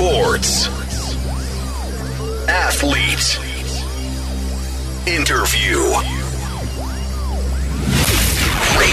[0.00, 0.64] Sports.
[2.48, 3.36] Athlete.
[5.06, 5.76] Interview.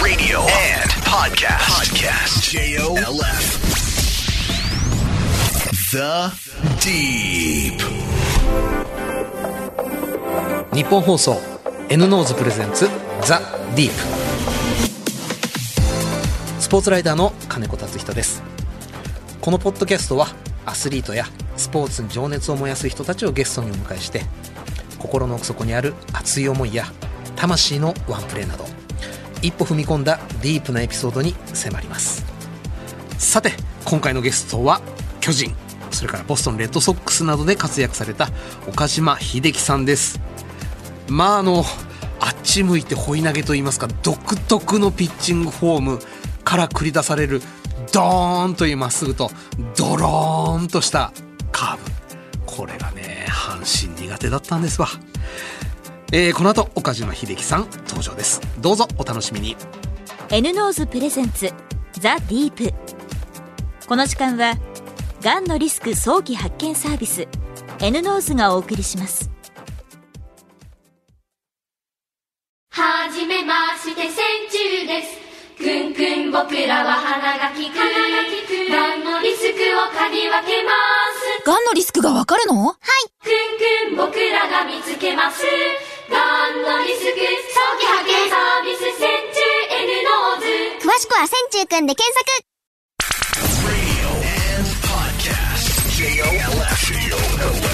[0.03, 1.63] Radio and podcast.
[1.63, 2.51] Podcast.
[2.51, 3.31] J-O-L-F.
[5.93, 6.33] The
[6.81, 7.79] Deep.
[10.73, 11.39] 日本放送
[11.87, 12.89] N ノーズプレゼンツ
[13.23, 13.39] ザ・
[13.77, 13.93] ディープ
[16.59, 18.43] スポーツライターの金子達人です
[19.39, 20.27] このポッドキャストは
[20.67, 24.21] アスリートやスポーツに情熱を燃やす人たちをゲストにお迎えして
[24.99, 26.85] 心の奥底にある熱い思いや
[27.35, 28.65] 魂のワンプレーなど
[29.41, 32.25] 一歩踏み込んだディープなエピソードに迫ります。
[33.17, 33.51] さて
[33.85, 34.81] 今回のゲストは
[35.21, 35.55] 巨人
[35.91, 38.29] それからボストンレッドソックスなどで活躍された
[38.67, 40.19] 岡島秀樹さんです。
[41.07, 41.63] まああの
[42.19, 45.99] あっち向いてホイ投げといいますか独特のピッチングフォーム
[46.43, 47.41] から繰り出される
[47.93, 49.31] ドーンというまっすぐと
[49.77, 51.11] ドローンとした
[51.51, 51.83] カーブ。
[52.45, 54.87] これがね阪神苦手だったんですわ、
[56.11, 58.41] えーこの後岡島秀樹さん登場です。
[58.59, 59.55] どうぞお楽しみに。
[60.29, 61.53] N ノーズプレゼンツ
[61.93, 62.73] ザ・ディープ。
[63.87, 64.55] この時間は
[65.21, 67.27] がんのリスク早期発見サービス
[67.79, 69.29] N ノーズがお送りします。
[72.69, 74.11] はじめまして線
[74.51, 74.66] 虫
[76.37, 77.73] 僕らは鼻が利く。
[77.73, 77.81] が
[78.95, 80.69] んのリスクを嗅ぎ分けま
[81.41, 81.41] す。
[81.43, 82.53] がんのリスクがわかるの？
[82.67, 82.77] はい。
[83.25, 85.43] くんくん僕らが見つけます。
[86.11, 87.09] がんのリスク？
[87.09, 89.41] 早期発見サービス千中
[89.81, 92.21] N ノーズ詳しくは線虫くんで検索。
[93.65, 94.13] Radio
[94.61, 95.89] and podcast.
[95.97, 97.66] J-O-L-F.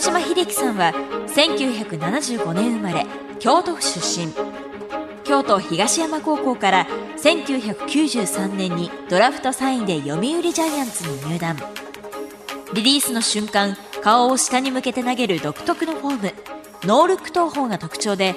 [0.00, 0.92] 島秀樹さんは
[1.28, 3.06] 1975年生まれ
[3.38, 4.32] 京都府出身。
[5.24, 11.56] 京都東山高校から1993年にドラフト3位で読売ジャイアンツに入団。
[12.74, 16.34] リリースの瞬間顔を下に向けて投げる独特のフォーム。
[16.84, 18.34] ノールック投法が特徴で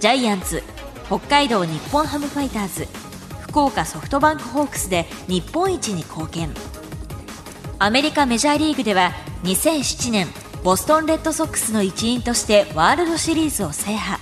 [0.00, 0.62] ジャイアンツ
[1.06, 2.86] 北海道日本ハムファイターズ
[3.40, 6.50] 福岡ソフトバンクホークスで日本一に貢献。
[7.78, 9.12] アメリカメジャーリーグでは
[9.42, 10.28] 2007年
[10.62, 14.20] ボストンレッドソックスの一員としてワールドシリーズを制覇。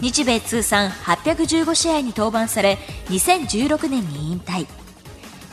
[0.00, 4.66] 日米通算815試合に登板され2016年に引退。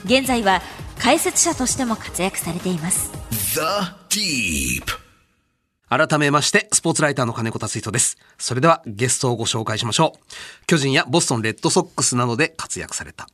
[0.04, 0.62] 現在は
[1.00, 3.12] 解説者としても活躍されています。
[3.32, 3.62] The
[4.10, 5.03] Deep.
[5.96, 8.18] 改めまして、スポーツライターの金子達人です。
[8.40, 10.66] それではゲストをご紹介しましょう。
[10.66, 13.28] 巨人やボストンレッドソックスなどで活躍された、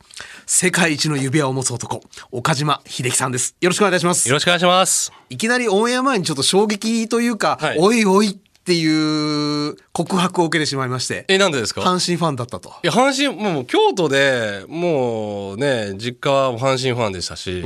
[0.45, 3.55] 世界一の指輪を持つ男、岡島秀樹さんです。
[3.61, 4.33] よろしくお願いしますよ。
[4.33, 5.13] ろしくお願いします。
[5.29, 8.33] いきなりオンエア前にちょっと衝撃というか、はいおいおいっ
[8.69, 11.79] ていう告白を受けてしまいまして、え、なんでですか？
[11.79, 12.73] 阪神ファンだったと。
[12.83, 17.63] いや、阪神、もう京都でもうね、実家は阪神ファンでしたし、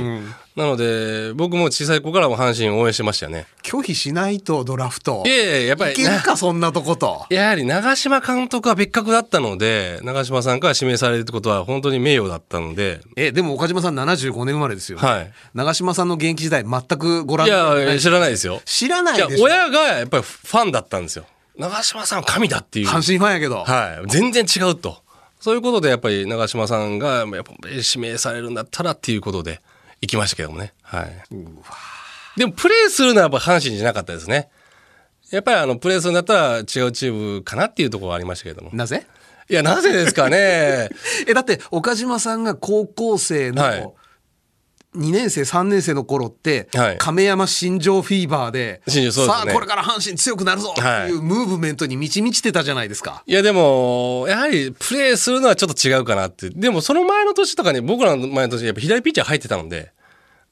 [0.56, 3.46] なので、僕も小さい子からも阪神を応援してましたよね。
[3.64, 5.24] 拒否しないとドラフト。
[5.26, 7.26] いやいや、やっぱり、いけるか、そんなとこと。
[7.28, 15.08] やはり長嶋監督は別格だったので、長嶋さんから指名されるってことは本当に名誉だったので、え、でも岡島さん75年生まれですよね。
[15.08, 18.60] はい長嶋さんの現役時代全くご覧いになってないや、知らないですよ。
[18.64, 19.44] 知らないいやでしょ。
[19.44, 21.24] 親がやっぱりファンだったんですよ。
[21.56, 22.88] 長嶋さんは神だっていう。
[22.88, 23.64] 阪神ファンやけど。
[23.64, 24.08] はい。
[24.08, 25.02] 全然違うと。
[25.40, 29.60] そういうことでやっぱり長嶋さんがやっぱ指名されるんだったらっていうことで
[30.06, 30.72] 行きましたけどもね。
[30.82, 31.12] はい。
[32.36, 34.50] でもプレーするのはやっぱ阪神じゃなかったですね。
[35.30, 38.70] やっぱりあのプレーするんだったら違うチームかなっていうところはありましたけれども。
[38.72, 39.06] なぜ？
[39.48, 40.88] いや、なぜですかね。
[41.28, 43.94] え、だって岡島さんが高校生はいの
[44.96, 53.22] 2年生、3年生の頃って、はい亀山新庄フィーバーで、ねさあこれから阪神強くなるぞっていうムーブメントに満ち満ちてたじゃないですか。
[53.26, 56.50] いやでも、やはりプレーするのはちょっと違うかなって。
[56.50, 59.92] でもその前の年とかに僕らの前の年やっぱ左ピッチャー入ってたので、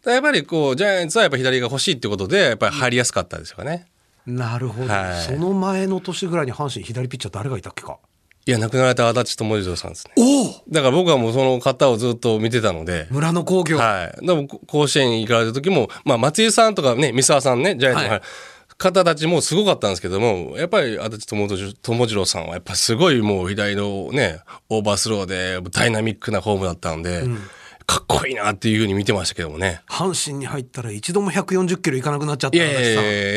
[0.05, 3.87] やっぱりこう、ジャイアンツはやっぱ左が欲しいってことで、やっぱり入りやすかったですよね。
[4.27, 7.99] なるほど、はいその前の年ぐらいに阪神左ピッチャー誰がいたっけか？
[8.47, 10.13] いや、亡くなられた安達智次さんですね。
[10.17, 13.79] おおだから僕はもうその方をずっと見てたので、村野工業。
[13.79, 14.27] はい。
[14.27, 18.23] でも甲子園に行かれた時も、まあ松井さんとかね、三沢さんね、ジャイアンツの、はい
[18.79, 24.41] 方たちもすごかったんですけども、やっぱり安達智次智次郎さんはやっぱすごいもう左のね、
[24.71, 27.23] オーバースローでダイナミックなフォームだったんで、
[27.87, 29.83] かっこいいなっていうふうに見てましたけどもね。
[29.89, 32.81] 阪神に入ったら一度も140キロいかなくなっちゃったいやいや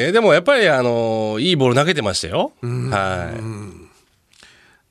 [0.02, 2.52] いやでもやっぱりあの、いいボール投げてましたよ。
[2.62, 3.34] は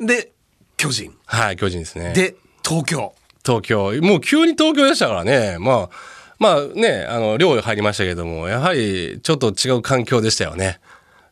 [0.00, 0.06] い。
[0.06, 0.32] で、
[0.76, 1.14] 巨人。
[1.26, 2.12] はい、巨人ですね。
[2.12, 3.14] で、東京。
[3.44, 3.92] 東京。
[4.02, 5.56] もう急に東京でしたからね。
[5.58, 5.90] まあ、
[6.38, 10.80] まあね、あの、寮入りましたけども、やはりちょっと違う環境でしたよね。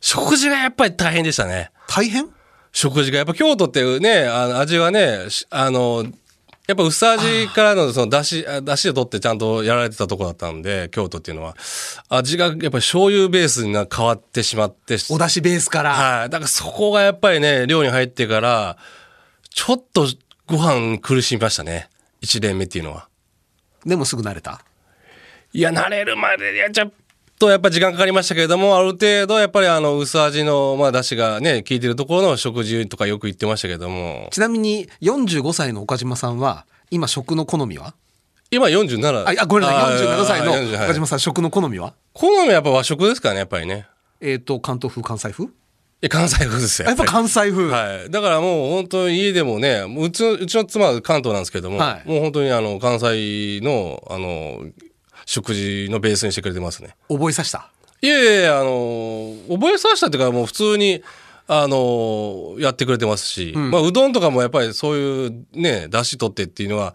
[0.00, 1.70] 食事がやっぱり大変でしたね。
[1.88, 2.28] 大変？
[2.72, 3.18] 食事が。
[3.18, 6.06] やっぱ京都ってね、あの味はね、しあの、
[6.72, 11.54] やっぱ薄味からのその出汁、あ出汁を取ってちゃんとやられてたとこだったんで、京都っていうのは。
[12.08, 14.96] 味がやっぱり醤油ベースにな変わってしまって。
[15.10, 15.92] お出汁ベースから。
[15.92, 16.30] はい。
[16.30, 18.78] だからそこがやっぱりね、寮に入ってから、
[19.50, 20.06] ちょっと
[20.46, 21.90] ご飯苦しみましたね。
[22.22, 23.08] 一年目っていうのは。
[23.84, 24.64] でもすぐ慣れた？
[25.52, 26.68] いや、慣れるまで、いや、
[27.42, 37.94] とやっぱ時間かかりましたけれども、ある程度やっぱりあの、薄味の、まあ、出汁がね、効いてるところの食事とかよく言ってましたけども、ちなみに45歳の岡島さんは、今食の好みは？
[38.52, 39.24] 今47。
[39.24, 41.94] あ、あごめんなさい、47歳のあ40はい岡島さん、食の好みは？
[42.12, 43.88] 好みはやっぱ和食ですからね、やっぱりね。
[44.20, 45.48] えっ、と、関東風、関西風？
[46.00, 46.86] え関西風ですよ。
[46.86, 47.70] あやっぱ関西風。
[47.70, 48.10] はい。
[48.10, 54.64] だからもう本当に家でもね、もううちの、うちの妻は関東なんですけども、はいもう本当にあの、関西の、あの、
[55.26, 56.96] 食事のベースにしてくれてますね。
[57.08, 57.70] 覚えさせた？
[58.00, 61.02] いやいやいや、あの、覚えさせたっていうかもう普通に、
[61.46, 66.94] あの、やってくれてますし、まあうどんとかもやっぱりそういうね、出汁取ってっていうのは、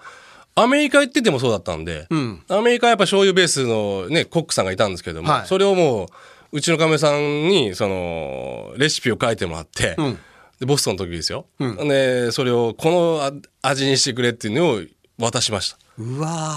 [0.56, 6.08] アメリカ行っててもそうだったんで、んアメリカはやっぱ醤油ベースのね、コックさんがいたんですけども、はいそれをもう、
[6.54, 10.18] うちのかめさんに、その、レシピを書いてもらって、ん
[10.60, 11.46] で、ボストンの時ですよ。
[11.64, 13.32] んで、それをこのあ
[13.62, 14.82] 味にしてくれっていうのを
[15.18, 15.78] 渡しました。
[15.98, 16.56] うわ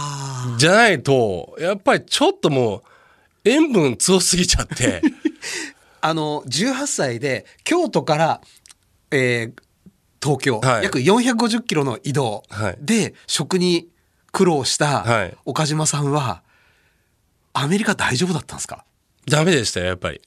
[0.54, 2.82] ーじゃないと、やっぱりちょっともう、
[3.44, 5.02] 塩分強すぎちゃって、
[6.02, 8.40] あの、18歳で、京都から、
[9.10, 9.62] えー
[10.22, 13.88] 東京、はい約450キロの移動はいで、食に
[14.32, 16.42] 苦労したはい岡島さんは、
[17.54, 18.84] アメリカ大丈夫だったんですか？
[19.26, 20.20] ダメでしたよ、やっぱり。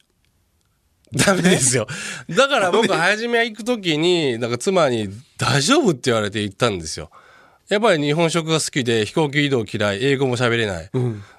[1.14, 1.86] ダメですよ。
[2.28, 7.12] だから僕、初め行くときに、なんか妻に大丈夫って言われて行ったんですよ。
[7.74, 10.90] やっぱり日本食が好きで飛行機移動嫌い、英語も喋れない。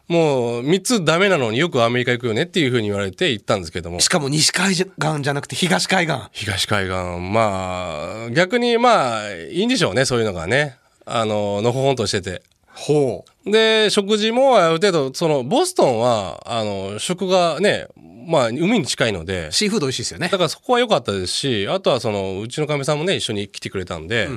[0.09, 4.09] もう3つダメなのによくアメリカ行くよねっていうふうに言われて行ったんですけどもし。
[4.09, 4.87] かも西海岸
[5.21, 6.19] じゃなくて東海岸。
[6.33, 6.93] 東海岸、
[7.33, 10.77] まあ、逆にまあ、いいんでしょうね、そういうのがね。
[11.07, 12.43] あの、のほほんとしてて。
[12.67, 13.51] ほう。
[13.51, 17.87] で、食事もある程度、その、ボストンは、あの、食がね、
[18.27, 20.39] まあ、海に近いので、シーフード美味しいですよねだ。
[20.39, 24.29] からそこは良かったですし、あとはその、うちのかみさんもね、一緒に来てくれたんで、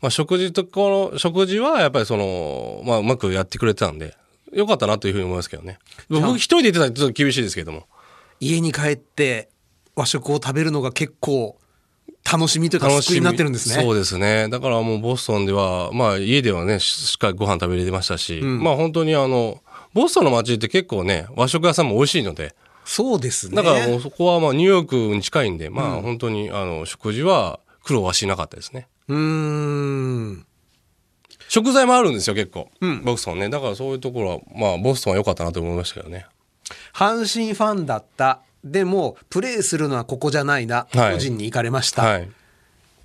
[0.00, 4.16] まあ食事とこの、食事はやっぱりその、まあうまくやってくれてたんで、
[4.52, 5.78] 良かったなというふうに思いますけどね。
[6.08, 7.86] 僕一人で行ってたらちょっと厳しいですけども。
[8.40, 9.48] 家に帰って
[9.94, 11.56] 和食を食べるのが結構
[12.30, 13.82] 楽しみというか救いになってるんですね。
[13.82, 14.48] そうですね。
[14.48, 19.62] だからもうボストンでは、まあ家ではね、ししっかりご飯食べれてましたし、まあ本当にあの、
[19.94, 22.54] ボストンの街って結構ね、和食屋さんも美味しいので、
[22.84, 23.56] そうですね。
[23.56, 28.88] だからもうそこはまあニューヨークに近いんで、まあ本当にあの、食事は苦労はしなかったですね。
[29.08, 30.46] うーん。
[31.48, 32.68] 食材もあるんですよ結構、
[33.04, 36.26] ボストンねだからそういうところはまあボストンは良かったなと思いましたけどね
[36.92, 38.40] 阪神ファンだった。
[38.64, 40.88] でも、プレーするのはここじゃないな。
[40.92, 42.02] はい個人に行かれました。
[42.02, 42.28] はい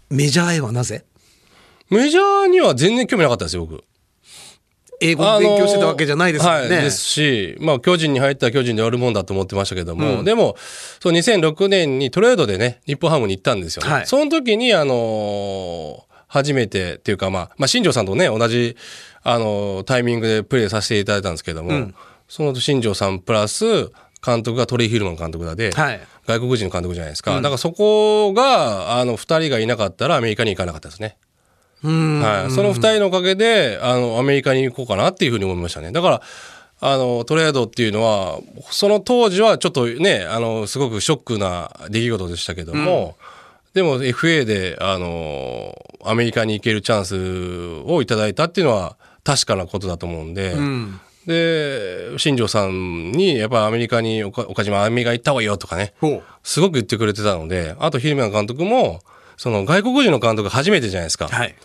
[0.10, 1.06] メジャーへはなぜ？
[1.92, 3.84] メジャーには全然興味なかったですよ僕
[5.02, 6.76] 英語を勉強してたわけじゃないですもんね。
[6.76, 10.56] はい、ですし、まあ、巨人に入ったら巨人でやるもんだと思ってましたけども、でも、
[11.02, 13.92] そう、2006年にトレードでね、日本ハムに行ったんですよね。
[13.92, 18.78] はいその時に、あのー初めてっていうか、まあ、まあ、新庄さんとね、同じ、
[19.22, 21.92] あのータイミングでプレーさせていただいたんですけども、
[22.30, 23.92] その新庄さんプラス、
[24.26, 27.36] 監督がトレイ・ヒルマン監督だで、はい外国人の監督じゃないですか。
[27.36, 31.18] だからそこが、あの、二人がいなかったらアメリカに行かなかったですね。
[31.84, 35.92] はい、その二人のおかげであのアメリカに行こうかなっていうふうに思いましたね。
[35.92, 36.22] だから
[36.84, 38.40] あのトレードっていうのは
[38.72, 43.16] その当時はちょっとねあのすごくショックな出来事でしたけども、
[43.74, 50.56] でも FA であのアメリカに行けるチャンスをいただいたっていうのは確かなことだと思うんで、
[51.28, 55.94] で新庄さんにやっぱりアメリカに岡岡島アメリカ行った方がいいよとかね
[56.44, 59.02] すごく言ってくれてたのであとヒルマン監督も
[59.38, 61.28] その外国人の監督初めてじゃないですか。
[61.28, 61.56] はい。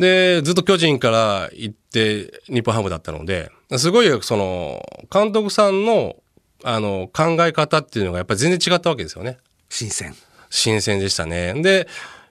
[0.00, 6.16] で、ずっと巨人から行って日本ハムだったので、すごいその、監督さんの、
[6.64, 9.38] あの、考え方っていうのがやっぱり全然違ったわけですよね。
[9.68, 10.14] 新鮮。
[10.48, 11.54] 新鮮でしたね。
[11.62, 11.86] で、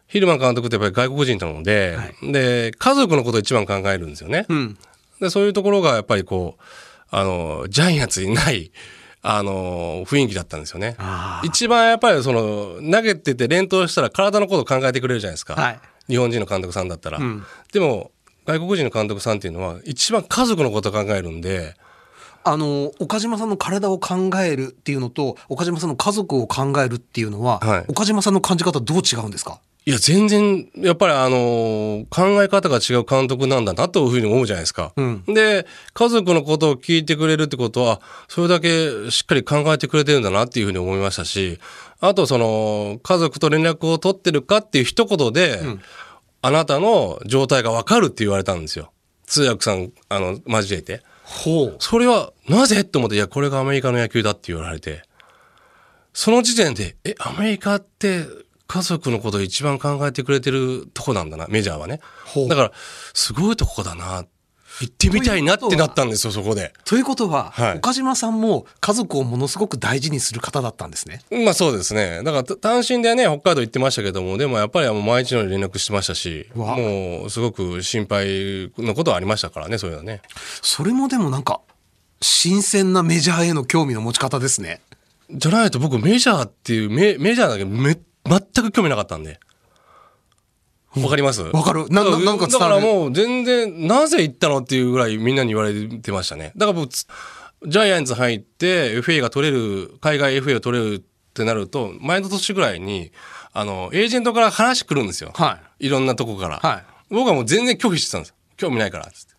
[0.07, 4.47] ヒルマン監督ってやっぱり外国人なので、で、家族のことを一番考えるんですよね。
[4.51, 4.77] ん
[5.21, 6.63] で、そういうところがやっぱりこう、
[7.11, 8.71] あの、ジャイアンツにない、
[9.21, 10.97] あの、雰囲気だったんですよね。
[11.43, 15.53] 一番やっぱりその、投げてて連投したら体のことを考えてくれるじゃないですか。
[15.55, 17.19] はい日本人の監督さんだったら。
[17.71, 18.11] でも、
[18.45, 21.75] 外国人の監督さんっていうのは、一番家族のことを考えるんで、
[22.43, 27.85] あの、岡島さんの体を考えるっていうのと、岡島さんの家族を考えるっていうのは、はい。
[27.89, 29.59] 岡島さんの感じ方どう違うんですか？
[29.86, 34.93] いや、全然、やっぱりあの考え方が違う監督なんだなというふうに思うじゃないですか。
[35.00, 41.59] んで、家族のことを聞いてくれるってことは、それだけしっかり考えてくれてるんだなっていうふうに思いましたし、
[42.01, 45.59] あとその、家族と連絡を取ってるかっていう一言で、
[46.41, 48.91] あなたの状態がわかるって言われたんですよ。
[49.25, 51.01] 通訳さん、あの、交えて。
[51.24, 51.75] ほう。
[51.79, 52.81] それは、なぜ？
[52.81, 55.03] って思って、いや、これがアメリカの野球だって言われて、
[56.13, 58.25] その時点で、え、アメリカって
[58.69, 61.99] 家族のことを一番考えてくれてるとこなんだな、メジャーはね
[62.47, 62.71] だから、
[63.13, 64.25] すごいとこだな、
[64.79, 66.71] 行ってみたいなってなったんですよ、そこで。
[66.85, 71.21] ということは、はい岡島さんも家族をものすごく大事にする方だったんですね。
[71.43, 72.21] まあそうですね。
[72.23, 80.21] だからた単身でね、北海道行ってましたけども、でもやっぱりもう毎日のように連絡してましたし、わもうすごく心配のことはありましたからね、そういうのはね。
[80.61, 81.61] それもでもなんか、
[82.21, 84.81] 新鮮なメジャーへの興味の持ち方ですね。
[85.31, 87.97] じゃないと僕メジャーっていう、メメジャーだけめ、
[88.29, 89.39] 全く興味なかったんで。
[90.98, 91.41] わかります？
[91.41, 96.51] わかるなななんか伝だわるからもう全然、なぜ行ったのっていうぐらいみんなに言われてましたね。
[96.55, 97.05] だから僕、つ
[97.67, 101.00] ジャイアンツ入って FA が取れる、海外 FA を取れるっ
[101.33, 103.12] てなると、前の年ぐらいに、
[103.53, 105.31] あの、エージェントから話来るんですよ。。
[105.33, 106.57] はいろんなとこから。
[106.57, 108.36] はい僕はもう全然拒否してたんです。
[108.55, 109.05] 興味ないから。
[109.07, 109.33] つって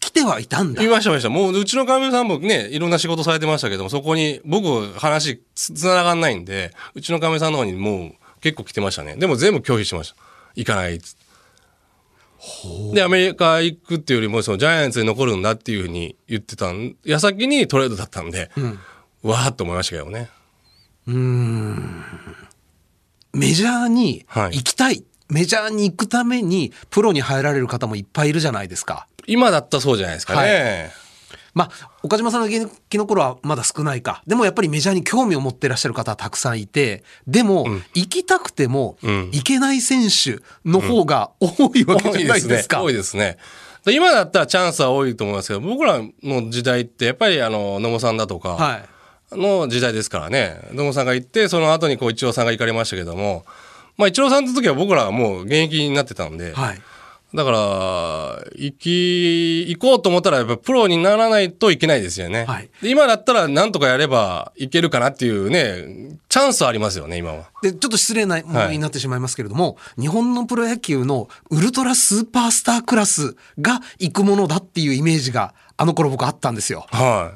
[0.00, 0.92] 来てはいたんだ言い。
[0.92, 1.28] ました、言いました。
[1.28, 9.16] もう、うちの上さんもね、いろんな仕事されてましたけども、そこに、僕、話つ、つながんないんで、うちの上さんの方にもう、結構来てましたね。
[9.16, 10.16] でも全部拒否しました。
[10.54, 11.30] 行かないっつって
[12.94, 18.50] で、アメリカ行くっていうよりも、その、ジャイアンツに残るんだっていうふうに言ってたん、矢先にトレードだったんで、
[19.22, 20.30] わーっと思いましたけどね。
[23.32, 25.04] メジャーにはい行きたい。
[25.28, 29.06] メジャーに行くためにプロに入られる方もいっぱいいるじゃないですか。
[29.26, 30.90] 今だったらそうじゃないですかね。
[31.54, 34.22] まあ、岡島さんの現役の頃はまだ少ないか。
[34.26, 42.82] でもやっぱりメジャーに興味を持ってらっしゃる方はたくさんいて、でも、行きたくても、ん行けない選手の方が多いわけじゃないですか。
[42.82, 43.38] 多いですね。
[43.84, 49.36] で今だったらチャンスは多いと思いますけど、僕らの時代って、やっぱりあの、野茂さんだとか、はい。
[49.36, 50.60] の時代ですからね。
[50.72, 53.44] 野茂さんが行って、その後にこう、一郎さんが行かれましたけども、
[53.96, 56.82] まあ、一郎さんの時は僕らはもう現役になってたんで、はい。
[57.32, 57.58] だから、
[58.56, 62.44] 行き、行こうと思ったらやっぱプロにならないといけないですよね。
[62.44, 67.50] はいで今だったらなんとかやればいけるかなっていうね、チャンスはありますよね、今は。
[67.62, 76.86] で、ちょっと失礼なものになってしまいますけれども、日本のプロ野球のウルトラスーパースタークラスが行くものだっていうイメージがあの頃僕あったんですよ。
[76.90, 77.32] は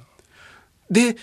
[0.91, 0.95] い。
[0.95, 1.15] で、い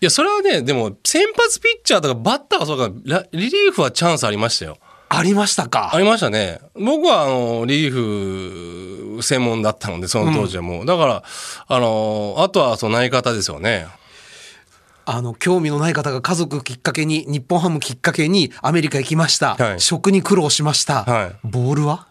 [0.00, 4.78] や、それはね、でも、先発ピッチャーとかバッターはそうか、ラリリーフはチャンスありましたよ。
[5.12, 5.90] ありましたか？
[5.92, 6.60] ありましたね。
[6.74, 10.86] 僕は、あの、リリーフ専門だったので、その当時はもう。
[10.86, 11.24] だから、
[11.66, 13.88] あの、あとは、その、内方ですよね。
[15.06, 19.56] あの、興味のない方が家族きっかけに、日本ハムきっかけにアメリカ行きました。
[19.56, 21.02] はい食に苦労しました。
[21.02, 22.06] はいボールは？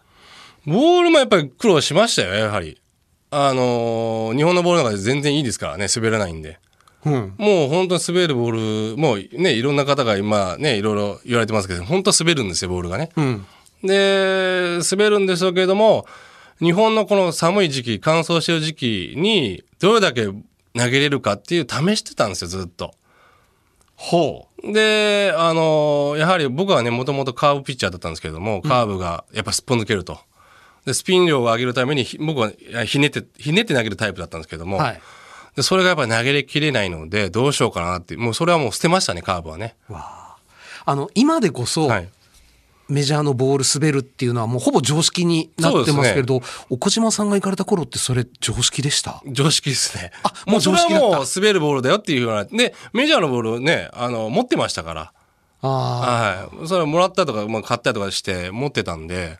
[0.66, 2.78] ボールもやっぱり苦労しましたよ、やはり。
[3.30, 6.58] あの、日本のボールの中で全然いいですからね、滑らないんで。
[7.04, 7.34] うん。
[7.38, 13.10] もう本当に滑るボール、もうね、いろんな方が今ね、いろいろ言われてますけど、本当は滑るんですよ、ボールがね。
[13.16, 13.46] うん。
[13.82, 16.06] で、滑るんでしょうけれども、
[16.60, 20.34] 日本のこの寒い時期、乾燥してる時期に、どれだけ投
[20.74, 22.94] げれるかっていう試してたんですよ、ずっと。
[23.96, 30.18] ほで、あの、やはり僕はね、もともとカーブピッチャーだったんですけれども、カーブがやっぱすっぽ抜けると。
[30.84, 32.50] で、スピン量を上げるために、ひ僕は
[32.86, 35.00] ひねって、ひねって投げるタイプだったんですけども、はい。
[35.56, 39.76] でそれがやっぱり投げれきれないので、どうしようかなって、もうそれはもう捨てましたね、カーブはね。
[39.88, 40.36] あ
[40.86, 42.08] の、今でこそ、はい。
[42.88, 49.22] メジャーのボール滑るっていうのはもうほぼ常識になってますけれど、岡島さんが行かれた頃ってそれ常識でした？
[49.28, 50.10] 常識ですね。
[50.24, 52.44] あもう常識だったもうそれはもう滑るボールだよっていうような。
[52.46, 55.12] で、メジャーのボールをね、あの、持ってましたから。
[55.62, 56.66] あはい。
[56.66, 59.38] それもらったとか、まあ、買ったりとかして持ってたんで、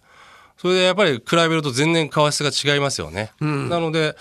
[0.56, 3.32] それでやっぱり比べると全然為質が違いますよね。
[3.40, 4.14] なので、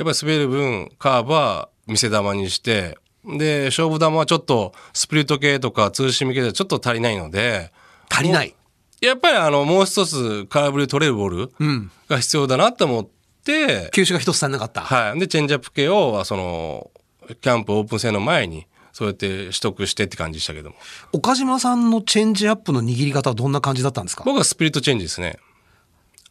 [0.00, 7.70] やっぱり滑る分、カーブは見せ球にして、で、勝負球はちょっとスプリット系とかツーシーム系ではちょっと足りないので、
[8.08, 8.54] あ、足りない。
[9.02, 11.90] やっぱりあの、もう一つ空振り取れるボールうん。
[12.08, 13.08] が必要だなと思っ
[13.44, 14.80] て、球種が一つ足りなかった。
[14.80, 15.20] はい。
[15.20, 16.90] で、チェンジアップ系を、その、
[17.28, 20.76] キャンプオープン戦の前に、そうやって取得してって感じでしたけども。
[21.12, 24.24] 岡島さんのチェンジアップの握り方はどんな感じだったんですか？
[24.24, 25.38] 僕はスプリットチェンジですね。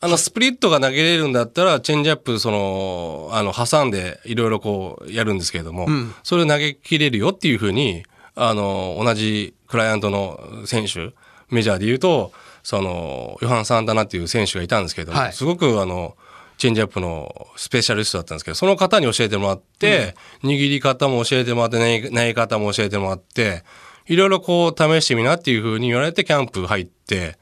[0.02, 6.16] あの、スプリットが投げれるんだったら、チェンジアップ、その、あの、挟んで、いろいろこう、やるんですけれども、ん。
[6.24, 8.04] それを投げ切れるよっていうふうに、
[8.36, 11.14] あの、同じクライアントの選手、
[11.50, 12.32] メジャーで言うと、
[12.64, 15.34] その、ヨハン・サンタナっていう選手がいたんですけれども、はい。
[15.34, 16.16] すごくあの、
[16.60, 23.64] チェンジアップのスペシャリストだったんですけど、その方に教えてもらって、握り方も教えてもらって、投げ投げ方も教えてもらって、
[24.08, 27.39] いろいろこう試してみなっていうふうに言われてキャンプ入って、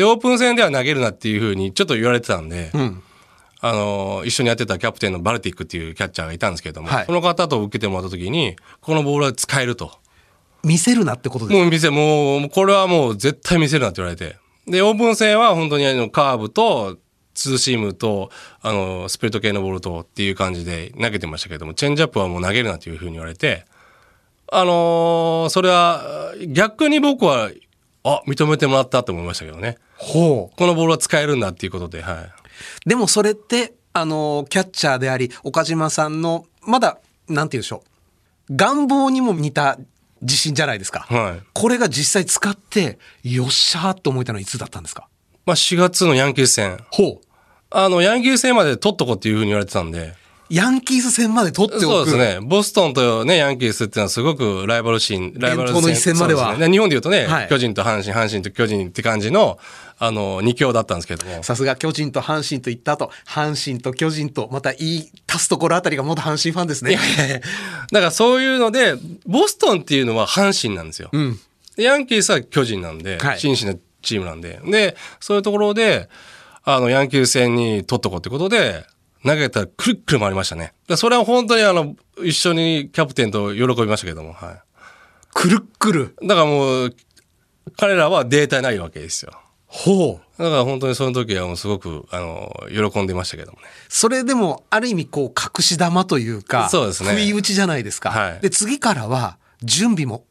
[0.00, 3.02] で、オープン戦では投げるなっていうふうにちょっと言われてたんで、うん。
[3.60, 9.92] あの、一緒にやってたキャプテンのバルティックっていうキャッチャーがいたんですけども、はいその方と受けてもらった時に、このボールは使えると。
[10.64, 14.36] 見せるなってことですもう見せ、もう、これはもう絶対見せるなって言われて。
[14.66, 16.96] で、オープン戦は本当にあのカーブと、
[17.34, 18.30] ツーシームと、
[18.62, 23.66] あの、スプリット系のボールとっていう感じで投げてましたけども、チェンジアップはもう投げるなというふうに言われて、
[24.52, 27.50] あのーそれは逆に僕は、
[28.04, 29.76] あ、認めてもらったと思いましたけどね。
[29.96, 30.56] ほう。
[30.56, 32.22] このボールは使えるんだっていうことで、は
[32.84, 32.88] い。
[32.88, 37.82] でもそれって、あの、キャッチャーであり、岡島さんの、まだ、なんて言うんでしょ
[38.48, 38.56] う。
[38.56, 39.78] 願望にも似た
[40.22, 41.00] 自信じゃないですか。
[41.08, 41.46] はい。
[41.52, 45.08] これが実際使って、よっしゃーと思えたのはいつだったんですか？
[45.46, 46.78] まあ4月のヤンキース戦。
[46.90, 47.26] ほう。
[47.70, 50.14] あの、ヤンキース戦まで取っとこうっていうふうに言われてたんで。
[50.50, 51.84] ヤンキース戦まで取っておく。
[51.84, 52.38] そうですね。
[52.42, 59.58] ボストンとね、ヤンキースっていうのはすごくライバルシーン、ライバル伝統の一戦まではそうすね日本で言うとね、はい巨人と阪神、阪神と巨人って感じの、
[59.98, 61.44] あの、二強だったんですけども。
[61.44, 66.98] さすが巨人と阪神と言った後、阪神と巨人と、また言い足すところあたりが元阪神ファンですね。
[67.92, 68.94] だからそういうので、
[69.26, 71.10] ボストンっていうのは阪神なんですよ。
[71.12, 71.38] うん。
[71.76, 74.60] でヤンキースは巨人なんで、はい真摯なチームなんで。
[74.64, 76.08] で、そういうところで、
[76.64, 78.84] あの、ヤンキース戦に取っとこうってことで、
[79.24, 80.72] 投げたらくるっくる回りましたね。
[80.88, 84.62] でそれは本当にあの、一緒にキャプテンと喜びましたけども、はい。
[85.32, 86.16] くるっくる。
[86.22, 86.96] だからもう、
[87.76, 89.32] 彼らはデータないわけですよ。
[89.66, 90.42] ほう。
[90.42, 93.64] だから本当にその時はもうすごく、あの、喜んでましたけどもね。
[93.88, 98.10] それでも、ある意味、こう、隠し玉というか、そうですね不意打ちじゃないですか。
[98.10, 100.24] はいで、次からは、準備も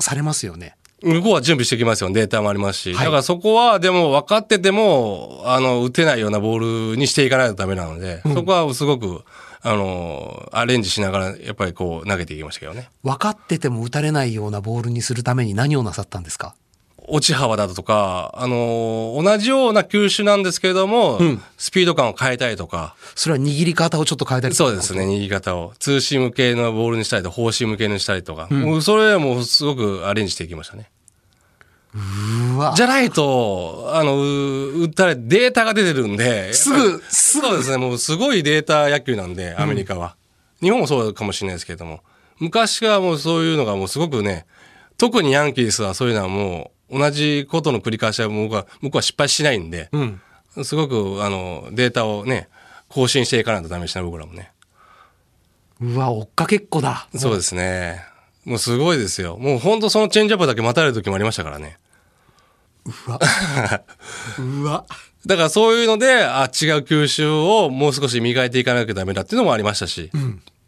[0.00, 0.76] されますよね。
[1.02, 2.10] 向こうは準備してきますよ。
[2.12, 2.94] データもありますし。
[2.94, 9.22] はいだからそこは、でも分かってても、あの、打てないようなボールにしていかないとダメなので、そこはすごく、
[9.62, 12.88] あの、アレンジしながら、やっぱりこう、投げていきましたけどね。
[13.02, 16.54] 分かってても打たれないようなボールにするために何をなさったんですか？
[17.08, 25.06] 落ち幅だとか、あの、同じような球種なんですけれども、んスピード感を変えたりとか、それは握り方をちょっと変えたりとかそうですね、。
[25.06, 25.72] 握り方を。
[25.78, 30.90] ツーシーム系のボールにしたりと、フォーシーム系にしたりとか、もうそれはもうすごくアレンジしていきましたね。
[31.94, 32.72] うわ。
[32.74, 40.16] じゃないと、あの、う打ったらデータが出てるんで、すぐ、すぐそうですね、もうすごいデータ野球なんで、アメリカは。
[40.62, 42.00] 日本もそうかもしれないですけれども、
[42.38, 44.46] 昔はもうそういうのがもうすごくね、
[44.96, 50.20] 特にヤンキースはそういうのはもう、同じことの繰り返しは僕は、僕は失敗しないんで、うん。
[50.64, 52.48] すごく、あの、データをね、
[52.88, 54.52] 更新していかないとダメですね、僕らもね。
[55.80, 57.08] うわ、追っかけっこだ。
[57.16, 58.04] そうですね。
[58.44, 59.38] もうすごいですよ。
[59.38, 61.78] もう本当そのチェンジアップだけ待たれる時もありましたからね。
[64.38, 64.84] うわ。
[65.24, 70.10] だからそういうので、あ、違う球種をもう少し磨いていかなきゃダメだっていうのもありましたし。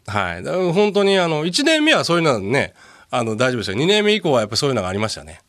[0.07, 0.43] はい。
[0.43, 2.73] だから本当にあの、1年目はそういうのはね、
[3.11, 3.79] あの、大丈夫でしたよ。
[3.79, 5.41] 2年目以降はやっぱりそういうのがありましたね。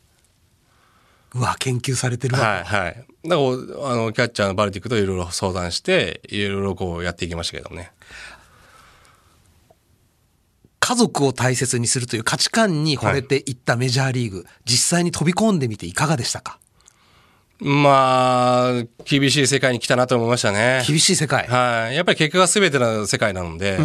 [1.37, 2.41] うわ、研究されてるわ。
[2.41, 3.05] はい、はい。
[3.25, 3.43] だか
[3.83, 7.93] ら、あの、キャッチャーのバルティックといろいろ相談して、いろいろこうやっていきましたけどもね。
[10.79, 16.59] 家族を大切にするという価値観に惚れていったメジャーリーグ、実際に飛び込んでみていかがでしたか？
[17.59, 18.73] まあ、
[19.05, 20.85] 厳しい世界に来たなと思いましたね。
[20.87, 21.49] 厳しい世界。
[21.49, 21.97] はい。
[21.97, 23.79] やっぱり結果が全ての世界なので、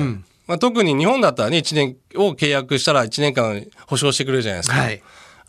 [0.46, 4.76] まあ、特に日本だったらね、1年を契約したら1年間保証してくれるじゃないですか。
[4.76, 5.02] はい。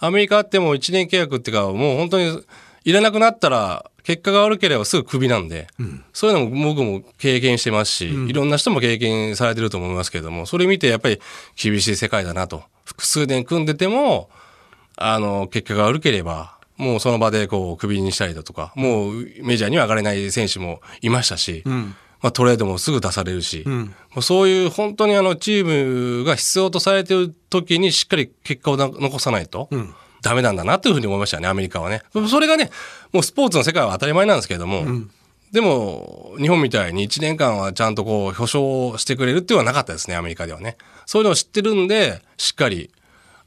[0.05, 2.43] アメリカってもう1年契約っていうか、もう本当に
[2.85, 5.69] いらなくなったら、結果が悪ければすぐクビなんで、
[6.13, 11.21] そういうのも僕も経験してますし、いろんな人も経験されてると思いますけれども、それ見てやっぱり
[11.55, 12.65] 厳しい世界だなと。
[12.85, 14.29] 複数年組んでても、
[14.97, 21.63] あの、結果が悪ければ、もうその場でこう、クビにしたりだとか、もうメジャーには上がれない選手もいましたし、
[22.23, 29.69] まあトレードもすぐ出されるし、もうそういう本当にあのチームが必要とされてる時にしっかり結果をな残さないと、
[30.23, 32.03] ダメなんだなというふうに思いましたね、アメリカはね。
[32.31, 32.71] それがね、
[33.13, 34.85] もうスポーツの世界は当たり前なんですけれども、
[35.53, 40.79] でも、日本みたいに1年間はちゃんとこう、表彰してくれるっていうのはなかったですね、アメリカではね。
[41.05, 42.91] そういうのを知ってるんで、しっかり、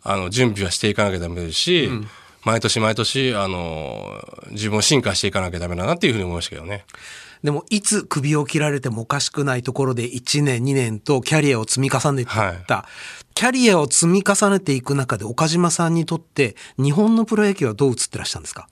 [0.04, 1.90] あの、準備はしていかなきゃダメですし、
[2.44, 6.86] 毎年毎年、あの、自分を進化していかなきゃダメだなっていうふうに思いましたけどね。
[7.46, 12.86] でも、いつ首を切られてもおかしくないところで1年、2年とキャリアを積み重ねていった。
[13.36, 18.68] キャリアを積み重ねていく中で岡島さんにとって日本のプロ野球はどう映ってらっしゃるんですか？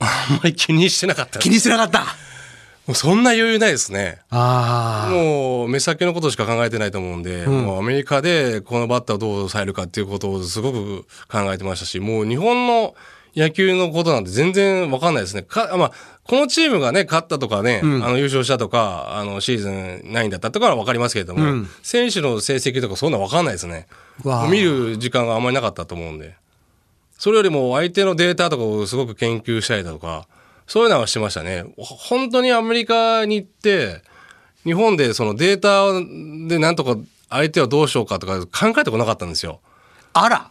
[0.00, 1.38] あんまり気にしてなかった。
[1.38, 2.00] 気にしてなかった
[2.86, 4.18] もうそんな余裕ないですね。
[4.28, 5.10] ああ。
[5.10, 12.94] もう目先のことしか考えてないと思うんで、もうアメリカでこのバッターをどう抑えるかっていうことをすごく考えてましたし、もう日本の
[13.36, 15.42] 野球のことなんて全然わかんないですね。
[15.42, 15.92] か、まあ、
[16.22, 23.86] このチームがね、勝ったとかね、あの優勝したとか、あのシーズンないんだったとかはわかりますけれども、選手の成績とかそんなわかんないですね。
[24.50, 26.34] 見る時間があんまりなかったと思うんで。
[27.18, 30.26] それよりも相手のデータとかをすごく研究したりだとか、
[30.66, 31.64] そういうのはしてましたね。
[31.76, 34.02] ほ本当にアメリカに行って、
[34.64, 35.92] 日本でそのデータ
[36.48, 36.96] でなんとか
[37.28, 39.60] 相手はどうしようかとか考えてこなかったんですよ。
[40.12, 40.50] あら。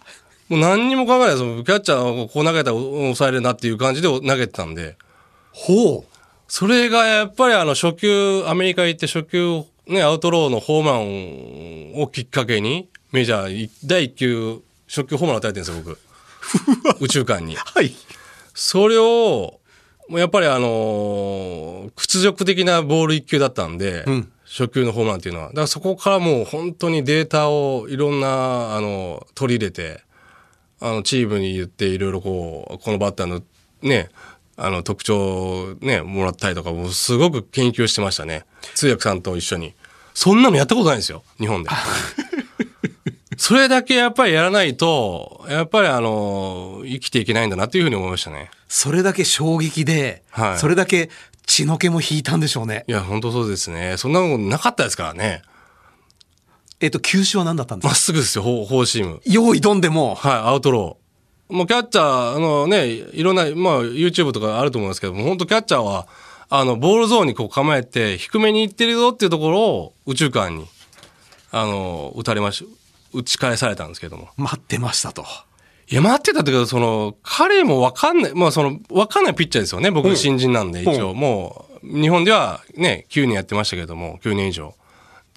[0.54, 1.40] もう何にも考えないです。
[1.40, 4.98] キャッチャーをこう投げたら抑えれるなっていう感じで投げてたんで。
[5.52, 6.18] ほう。
[6.48, 10.90] それがやっぱりあの初球、アメリカ行って初球、ね、アウトローのホーム
[11.96, 15.98] ランをきっかけに、メジャー第1球、初球ホームラン打たれてるんですよ、
[17.00, 17.02] 僕。
[17.04, 17.56] 宇宙間に。
[17.56, 17.96] はい。
[18.54, 19.60] それを、
[20.12, 25.48] やっぱりあのー屈辱的なボール1球だったんで、ん初球のホームランっていうのは。
[25.48, 30.04] だからそこからもう本当にデータをいろんな、あの、取り入れて、
[30.84, 33.42] あの、チームに言っていろいろこう、このバッターの
[33.82, 34.10] ね、
[34.58, 38.44] あの、特徴をね、もらったりとか、もうすごく研究してましたね。
[38.76, 39.74] 通訳さんと一緒に。
[40.14, 41.70] そんなのやったことないんですよ、日本で。
[43.38, 48.52] それだけやっぱりやらないと、やっぱりあの、生きていけないんだなっていうふうに思いましたね。
[48.68, 51.10] それだけ衝撃で、はいそれだけ
[51.46, 52.84] 血の気も引いたんでしょうね。
[52.88, 53.96] いや、本当そうですね。
[53.98, 55.42] そんなことなかったですからね。
[56.80, 57.88] えっと、球種は何だったんですか？
[57.90, 59.22] まっすぐですよ、フォーシーム。
[59.26, 61.54] 用意どんでも、はい、アウトロー。
[61.54, 66.08] もうキャッチャー、あのね、いろんな、まあ YouTube とかあると思うんですけども、本当キャッチャーは、
[66.50, 70.66] あの、ボールゾーンにこう構えて、低めに行ってるぞっていうところを宇宙間に、
[71.52, 72.68] あの、打たれまし、
[73.14, 74.30] 打ち返されたんですけども。
[74.38, 75.26] 待ってましたと。
[75.90, 79.92] いや、待ってたっていうか、その、彼もわかんない、まあその、わかんないピッチャーですよね。
[79.92, 81.14] 僕新人なんで、一応。
[81.14, 84.74] もう、日本ではね、9年やってましたけども、9年以上。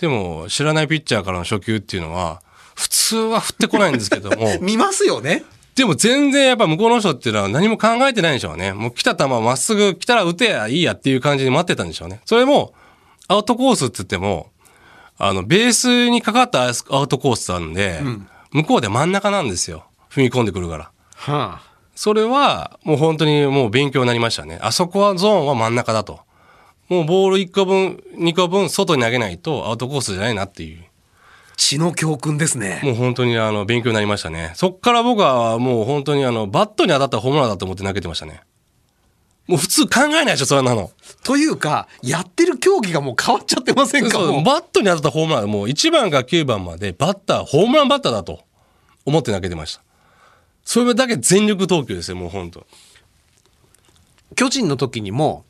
[0.01, 2.43] でも、知らないピッチャーからの初球っていうのは、
[2.75, 5.45] 普通は振ってこないんですけども、 見ますよね。
[5.75, 8.73] でも全然やっぱ向こうの人っていうのは何も考えてないんでしょうね。
[8.73, 12.21] もう来た球まっすぐ来たら打てやいいやっていう感じで待ってたんでしょうね。
[12.25, 12.73] それも、
[13.29, 14.51] アウトコースって言っても、
[15.19, 18.01] あの、ベースにかかったアウトコースなんで、
[18.53, 19.85] 向こうで真ん中なんですよ。
[20.11, 20.91] 踏み込んでくるから。
[21.15, 21.63] はあ。
[21.95, 24.59] それは、もう本当にもう勉強になりましたね。
[24.63, 26.21] あそこはゾーンは真ん中だと。
[26.89, 30.85] もうボール1個分、2個分外に投げないとアウトコースじゃないなっていう。
[31.57, 32.81] 血の教訓ですね。
[32.85, 34.53] もう本当にあの勉強になりましたね。
[34.55, 38.43] そっから僕はもう本当にあのバットに当たったらホームランだと思って投げてましたね。
[39.47, 40.91] もう普通考えないでしょ、そんなの。
[41.23, 44.19] というか、やってる競技がもう変わっちゃってませんか？
[44.19, 48.41] バットに当たったホームラン、もう1番から9番までバッター、ホームランバッターだと
[49.05, 49.83] 思って投げてました。
[50.65, 52.67] それだけ全力投球ですよ、もう本当。
[54.35, 55.46] 巨人の時にも、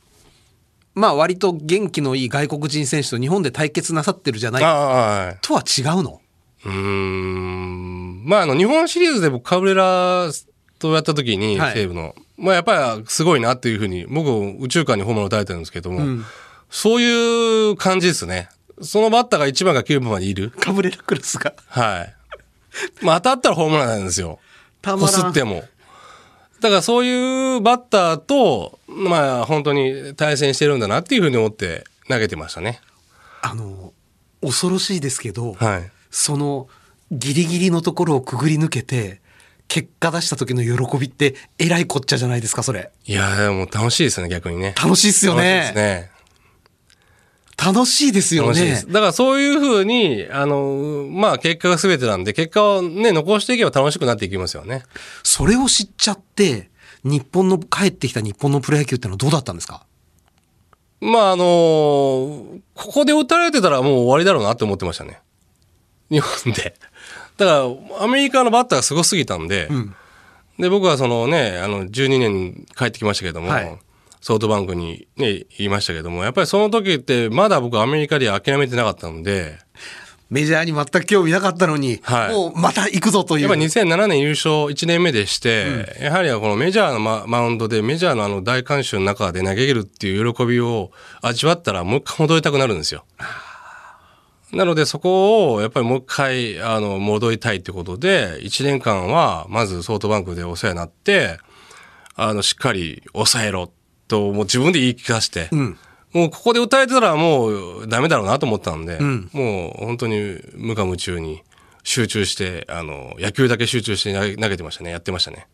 [0.97, 5.39] まあ割と元気のいい外国人選手と日本で対決なさってるじゃないああ、はい。
[5.43, 6.21] とは違うの？
[6.65, 8.25] うーん。
[8.25, 10.31] まあ、あの、日本シリーズで僕、カブレラ
[10.79, 14.31] とやった時に、はい西武の、まあ、やっぱりすごいなっていうふうに、僕、
[14.61, 16.25] 宇宙間にホームラン打たれてるんですけども、
[16.71, 18.49] そういう感じですね。
[18.83, 20.51] そのバッターが1番か9番までいる。
[20.59, 21.55] カブレラクラスが。
[21.69, 22.15] はい。
[23.05, 24.39] まあ、当たったらホームランなんですよ。
[24.83, 25.63] こすっても。
[26.61, 32.81] だからそういうバッターと、まあ、本当に対戦してるんだなっていうふうに思って投げてましたね。
[33.43, 33.93] あの、
[34.41, 35.91] 恐ろしいですけど、はい。
[36.11, 36.69] その
[37.11, 39.21] ギリギリのところをくぐり抜けて、
[39.69, 42.91] 結果出した時の喜びってえらいこっちゃじゃないですか、それ。
[43.05, 44.75] いやも楽しいですね、逆にね。
[44.83, 45.83] 楽しいっすよ楽しいですね。
[45.83, 46.11] ね。
[47.59, 48.85] 楽しいですよね。
[48.89, 54.83] だからそういうふうに、あの、まあ結果が全てなんで、結果をね、残していけば楽しくなっていきますよね。
[55.23, 56.71] それを知っちゃって、
[57.07, 59.87] 日本の、帰ってきた日本のプロ野球ってのはどうだったんですか？
[61.01, 65.21] まああの、ここで打たれてたらもう終わりだろうなって思ってましたね。
[66.11, 66.75] 日本で。
[67.37, 67.53] だか
[67.99, 69.69] ら、アメリカのバッターがすごすぎたんで、
[70.59, 73.79] で、僕はそのね、あの、12年に帰ってきましたけども、はい
[74.23, 79.57] ソフトバンクにね、言いましたけども、やっぱりその時ってまだ僕アメリカで諦めてなかったので、
[80.29, 83.43] メジャーに全く興味なかったのに、はいもうまた行くぞという。
[83.43, 90.91] やっぱり2007年優勝1年目でして、やはりこのメジャーのママウンドでメジャーのあの大観衆の中で投げるっていう喜びを
[91.23, 93.05] 味わったらもう一回戻りたくなるんですよ。
[94.53, 101.39] なのでそこをやっぱりもう一回あの戻りたいってことで、1年間はまずソフトバンクでお世話になって、
[102.17, 103.71] あのしっかり抑えろ
[104.09, 105.51] ともう自分で言い聞かせて、
[106.17, 107.49] もうここで打たれてたらも
[107.81, 111.43] うダメだろうなと思ったんで、もう本当に無我夢中に
[111.85, 114.91] 集中して、あの、野球だけ集中して投げてましたね。
[114.91, 115.47] やってましたね。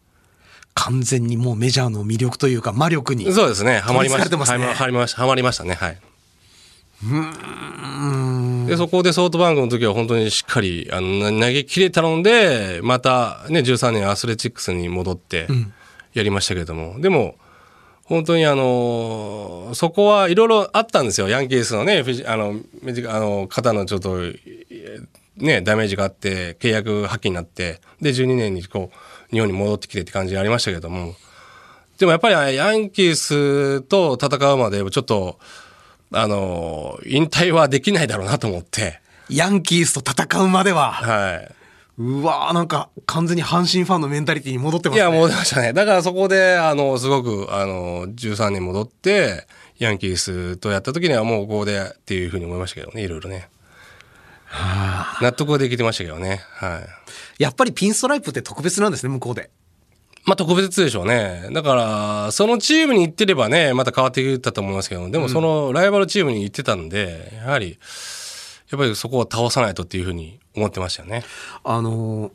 [0.74, 3.30] 完全にもうメジャーの魅力というか魔力に。
[3.32, 3.80] そうですね。
[3.80, 4.36] ハマりました。
[4.36, 5.16] はいハマりました。
[5.18, 5.74] ハマりましたね。
[5.74, 5.98] はい。
[8.68, 15.48] で、そこでソフトバンクの時は本当にしっかり、あの、投げ切れたので、またね、13年アスレチックスに戻って
[16.14, 17.34] やりましたけれども、でも、
[18.04, 21.28] 本当にあの、そこはいろいろあったんですよ。
[21.28, 22.56] ヤンキースのね、あの、
[23.08, 24.18] あの、肩のちょっと、
[25.36, 31.14] ね、ダメージがあって、契約破棄になって、で、12年にこう、日本に戻ってきてって感じがありましたけども、
[31.98, 35.38] でもやっぱりヤンキースと戦うまでちょっと、
[36.12, 41.61] あの、引退はできないだろうなと思って、ヤンキースと戦うまでは、はい。
[41.98, 45.02] うわーなんか完全に阪神ファンのメンタリティに戻ってますね。
[45.02, 45.72] いや、戻りましたね。
[45.72, 49.46] だからそこで、あの、すごく、あの、13年戻って、
[49.78, 53.48] ヤンキースとやった時にはもうここでっていうふうに思いましたけどね、いろいろね。
[55.20, 56.40] 納得はできてましたけどね。
[56.54, 56.80] は
[57.38, 57.42] い。
[57.42, 59.50] やっぱりピンストライプって特別なんですね、向こうで。
[60.24, 61.48] まあ特別でしょうね。
[61.52, 67.78] だから、そのチームに行ってればね、また変わっていったと思いますけど、でもそのライバルチームに行ってたんで、やはり、
[68.70, 71.24] やっぱりそこを倒さないとっていうふうに思ってましたよね。
[71.64, 72.32] あのー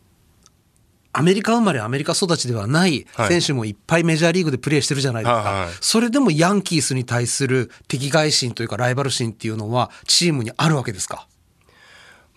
[1.14, 11.28] アメリカ生まれアメリカ育ちではないはい選手もいっぱいメジャーリーグでプレーしてるじゃないですか、はいはいそれでもヤンキースに対する敵外心というかライバル心っていうのはチームにあるわけですか？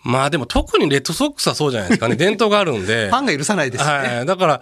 [0.03, 2.15] まあでも特にレッドソックスはそうじゃないですかね。
[2.17, 3.09] 伝統があるんで。
[3.09, 4.25] ファンが許さないですよね、はい。
[4.25, 4.61] だから、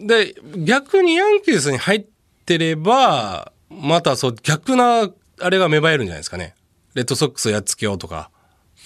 [0.00, 2.06] で、逆にヤンキースに入っ
[2.44, 6.56] てれば、またそう、逆な、あれが芽生えるんじゃないですかね。
[6.94, 8.30] レッドソックスをやっつけようとか。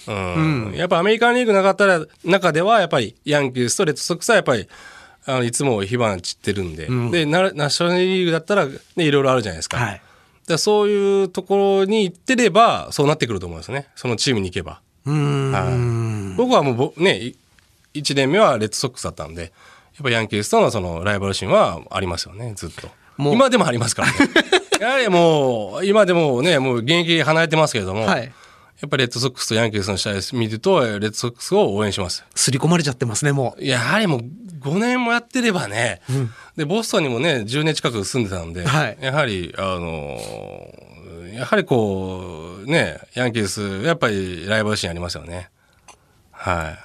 [0.07, 0.75] うん。
[0.75, 4.69] やっぱアメリカンリーグなかったら、中ではやっぱりヤンキースとレッドソックスはやっぱり、
[5.27, 6.89] あのいつも火花散ってるんで。
[7.11, 9.79] でナ、ナショナルリーグだったら、ね、いろいろあるじゃないですか。
[9.79, 10.01] はい
[10.47, 13.87] だそういうところに行ってれば、そうなってくると思いますね。
[13.97, 14.83] そのチームに行けば。
[15.07, 17.37] うーんはい、僕はもうぼねい
[17.95, 19.51] 1年目はレッドソックスだったんでやっ
[20.03, 24.15] ぱヤンキースとのそのライバル心はありますよねずっともう今でもありますからね
[24.81, 28.33] やはりもう今でもねもう現役離れてますけれども、はい
[28.81, 32.25] やっぱりレッドソックスとヤンキースの試合見るとレッドソックスを応援します。
[32.35, 33.65] 刷り込まれちゃってますねもう。
[33.65, 34.21] やはりもう
[34.61, 36.01] 5年もやってればね、
[36.57, 38.99] でボストンにもね10年近く住んでたんで、はい。
[39.01, 40.95] やはりあのー
[41.35, 45.51] やはりこうねヤンキースやっぱりライバル心ありますよね。
[46.31, 46.79] はい。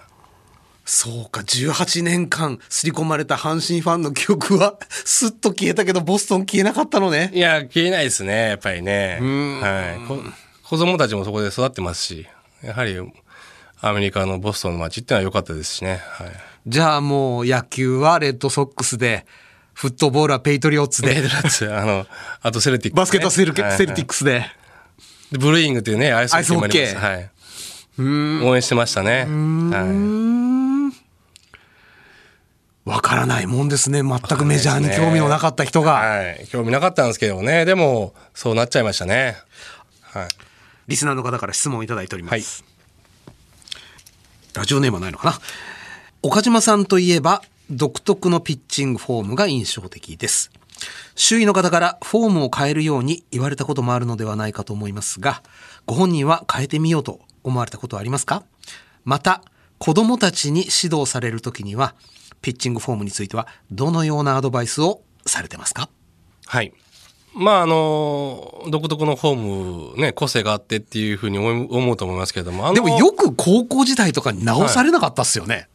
[0.85, 7.29] そうか18年間刷り込まれた阪神ファンの記憶は すっと消えたけどボストン消えなかったのね。
[7.31, 9.19] いや、消えないですね、やっぱりね。
[9.61, 10.48] はい。
[10.69, 12.27] こ子供たちもそこで育ってますし、
[12.61, 12.95] やはり
[13.81, 15.99] アメリカのボストンの街ってのは良かったですしね。
[16.03, 16.27] はい。
[16.67, 19.25] じゃあもう野球はレッドソックスで
[19.73, 22.05] フットボールはペイトリオッツでレイドラッツ、あの、
[22.43, 24.45] あとセルティック、バスケットはセルケ、はいはいセルティックスで
[25.31, 27.23] でブルーイングっていうね、アイスホッケーもあり
[27.97, 28.49] まはい。
[28.49, 29.25] 応援してましたね。
[29.25, 30.91] は
[32.85, 35.83] わからないもんですね全くメジャーに興味のなかった人い。
[35.83, 36.47] が、はい。
[36.49, 37.65] 興味なかったんですけどね。
[37.65, 39.37] でも、そうなっちゃいましたね。
[40.01, 40.27] はい。
[40.89, 43.35] リスナーの方から質問をいただいております、はい。
[44.55, 45.39] ラジオネームはないのかな？
[46.23, 50.51] 岡島さんといえば独特のピッチングフォームが印象的です。
[51.15, 55.43] 周囲の方からフォームを変えるように言われたこともあるのではないかと思いますが
[55.85, 58.43] ご本人は変えてみようと思われたことはありますか？
[59.05, 59.43] また
[59.77, 61.93] 子供たちに指導される時には
[62.41, 65.87] ピッチングフォームについてはどのようなアドバイスをされてますか？
[66.47, 66.73] はい。
[67.39, 75.69] まああの独特のフォームね個性があってっていうふうに思うと思いますけれどもでもよく高校時代とかに直されなかったっすよね、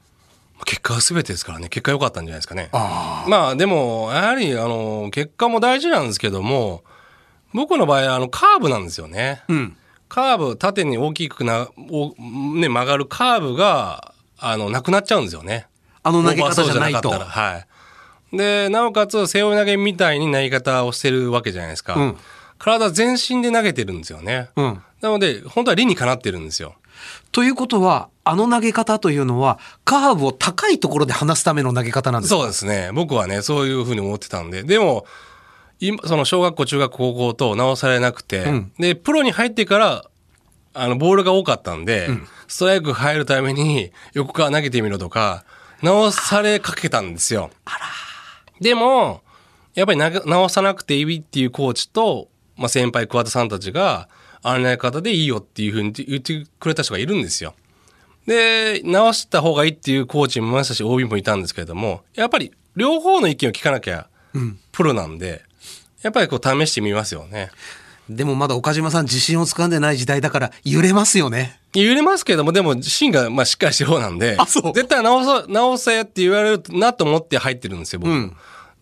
[0.67, 1.69] 結果は全てですからね。
[1.69, 2.69] 結果良かったんじゃないですかね。
[2.73, 6.85] まあでもやはりあの結果も大事なんですけども
[7.55, 9.77] 僕の場合あのカーブなんですよね、ん。
[10.09, 12.15] カーブ縦に大きくなお、
[12.57, 15.67] ね、曲がるカーブがあのなくなっちゃうんですよね。
[16.03, 17.11] あの投げ方じゃないと。
[17.11, 17.67] はい
[18.37, 22.17] でなおかつ背負い投げみたいに投げ方をしてるわけじゃないですか、うん。
[22.59, 24.83] 体全身で投げてるんですよね、うん。
[25.01, 26.75] なので本当は理にかなってるんですよ。
[27.33, 32.39] ということは、あの投げ方というのは、カーブを高いところで離すための投げ方なんですか？
[32.39, 32.91] そうですね。
[32.95, 34.63] 僕はね、そういうふうに思ってたんで。
[34.63, 35.05] でも、
[35.81, 38.73] 今、その小学校、中学校、高校と直されなくて、ん。
[38.79, 40.05] で、プロに入ってから、
[40.73, 42.09] あの、ボールが多かったんで、
[42.47, 45.45] ストライク入るために横から投げてみろとか、
[45.83, 47.51] 直されかけたんですよ。
[48.65, 49.21] でも、
[49.75, 54.09] やっぱり直さなくていいっていうコーチと、まあ、先輩桑田さんたちが、
[54.43, 57.55] あの投げ方でいいよっていうふうに言ってくれた人がいるんですよ。
[58.27, 64.09] で、直した方がいいっていうコーチもいましたし、OB もいたんですけれども、やっぱり両方の意見を聞かなきゃ、
[64.73, 65.43] プロなんで、
[66.01, 67.51] やっぱりこう試してみますよね。
[68.09, 71.61] でもまだ岡島さん自信をつかんでない時代だから揺れますよね。
[71.75, 78.11] 揺れますけども、でも芯がまあしっかりしてる方なんで、絶対直さ、直せって言われるなと思って入ってるんですよ、僕。
[78.11, 78.37] うん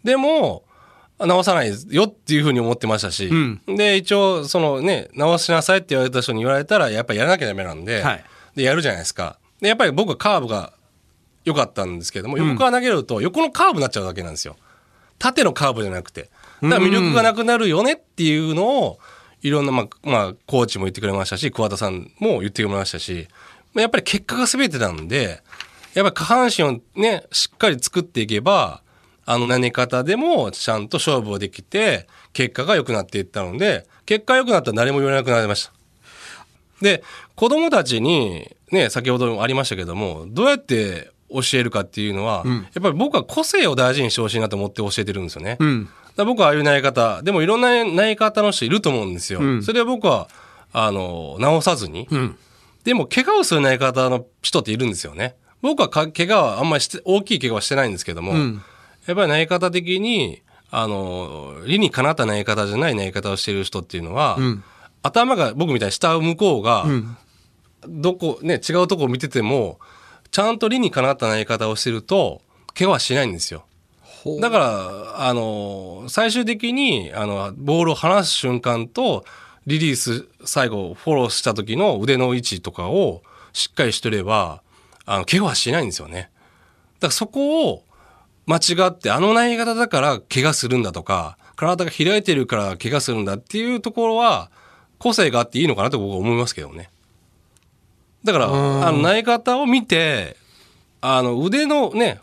[0.05, 0.65] でも、
[1.19, 3.31] 直さないよっていうふうに思ってましたし、
[3.67, 9.39] で、一応、そのね、直しなさいって言われた人に言われたら、やっぱりやらなきゃダメなんで、はいで、やるじゃないですか。
[9.61, 10.73] で、やっぱり僕はカーブが
[11.45, 14.57] 良かったんですけども、横から投げると横のカーブになっちゃうわけなんですよ。
[15.19, 16.29] 縦のカーブじゃなくて。
[16.63, 18.99] だから魅力がなくなるよねっていうのを、
[19.41, 23.27] いろんな、まあ、まあ、コーチも言ってくれましたし、桑田さんも言ってくれましたし、
[23.73, 25.43] まあやっぱり結果が全てなんで、
[25.95, 28.83] やっぱり下半身をね、しっかり作っていけば、
[29.25, 35.73] あの投げ方でもちゃんと勝負をできて、結果が良くなっていったので、結果良くなったら誰も言わなくなりました。
[36.81, 37.03] で、
[37.37, 45.57] 子供たちに、ね、先ほどもありましたけども、どうやって教えるかっていうのは、やっぱり僕は個性を大事にしてほしいなと思って教えてるんですよね。
[45.61, 45.89] うん。
[46.17, 49.41] だ僕はああいう投げ方、でもいろんな投げ方の人いると思うんですよ。
[49.41, 50.29] んそれは僕は、
[50.73, 52.09] あの、直さずに。
[52.11, 52.37] うん。
[52.85, 55.37] でも、怪我をする投げ方の人っているんですよね。
[55.61, 58.63] 僕はか怪我はあんまりして、大きい怪我はしてないんですけども、ん
[59.07, 64.65] やっぱり投げ方的に、あの、理にかなった投げ方じゃない投げ方をしている人っていうのは、ん
[65.03, 66.87] 頭が僕みたいに下を向こうが、
[67.89, 69.81] どこ、ね、違うとこを見てても、
[70.31, 72.41] ちゃんと理にかなった投げ方をしてると、
[72.75, 73.65] 怪我はしないんですよ。
[74.41, 79.25] だから、あの、最終的に、あの、ボールを離す瞬間と、
[79.67, 84.63] リリース、最後、フォローした時の腕の位置とかをしっかりしてれば、
[85.05, 86.31] あの、怪我はしないんですよね。
[87.01, 87.85] だからそこを
[88.47, 94.51] 間違って、あの投げ方だから怪我するんだとか、体が開いてるから怪我するんだっていうところは、
[94.99, 96.91] 個性があっていいのかなと僕は思いますけどね。
[98.25, 100.37] だから、あの投げ方を見て、
[101.01, 102.21] あの腕のね、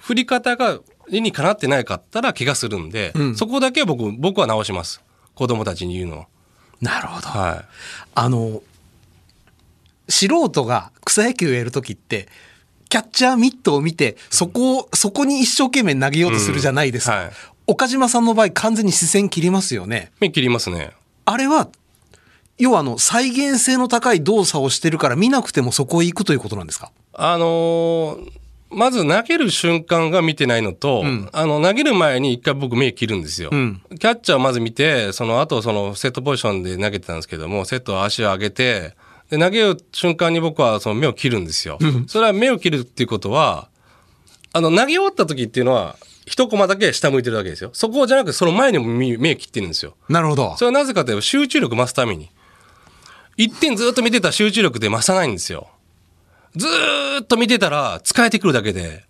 [0.00, 5.02] 振り方が理にかなってないかったら怪我するんで、そこだけは僕、僕は直します。
[5.34, 6.26] 子供たちに言うのは。
[6.80, 7.28] なるほど。
[7.28, 7.64] は
[8.14, 8.62] あの、
[10.08, 12.28] 素人が草野球をやるときって、
[12.88, 17.14] キャッチャーミットを見て、そこを、そこに一生懸命投げようとするじゃないですか。
[17.16, 17.32] うんはい
[17.70, 20.10] 岡島さんの場合、完全に視線切りますよね。
[20.16, 20.16] い。
[20.20, 20.92] 目切りますね。
[21.26, 21.68] あれは、
[22.56, 26.90] 要はあの、再現性の高い動作をしてるから見なくてもそこへ行くということなんですか？
[27.12, 28.30] あのー
[28.70, 33.50] まず投げる瞬間が見てないのと、あの、投げる前に一回僕目切るんですよ。
[33.50, 38.94] んキャッチャーをまず見て、その後そのセットポジションで投げてたんですけども、セットを足を上げて、
[39.30, 41.78] で、投げる瞬間に僕はその目を切るんですよ。
[42.06, 43.68] それは目を切るっていうことは、
[44.52, 45.96] あの、投げ終わった時っていうのは、
[46.28, 47.70] 一コマだけ下向いてるわけですよ。
[47.72, 49.96] そこじゃなくて、その前にも目目切ってるんですよ。
[50.08, 50.64] なるほどそ。
[50.64, 52.30] れはなぜかというと集中力増すために。
[53.38, 55.70] 一点ずっと見てたら集中力で増さないんですよ。
[56.54, 59.04] ずーっと見てたら疲れてくるだけで、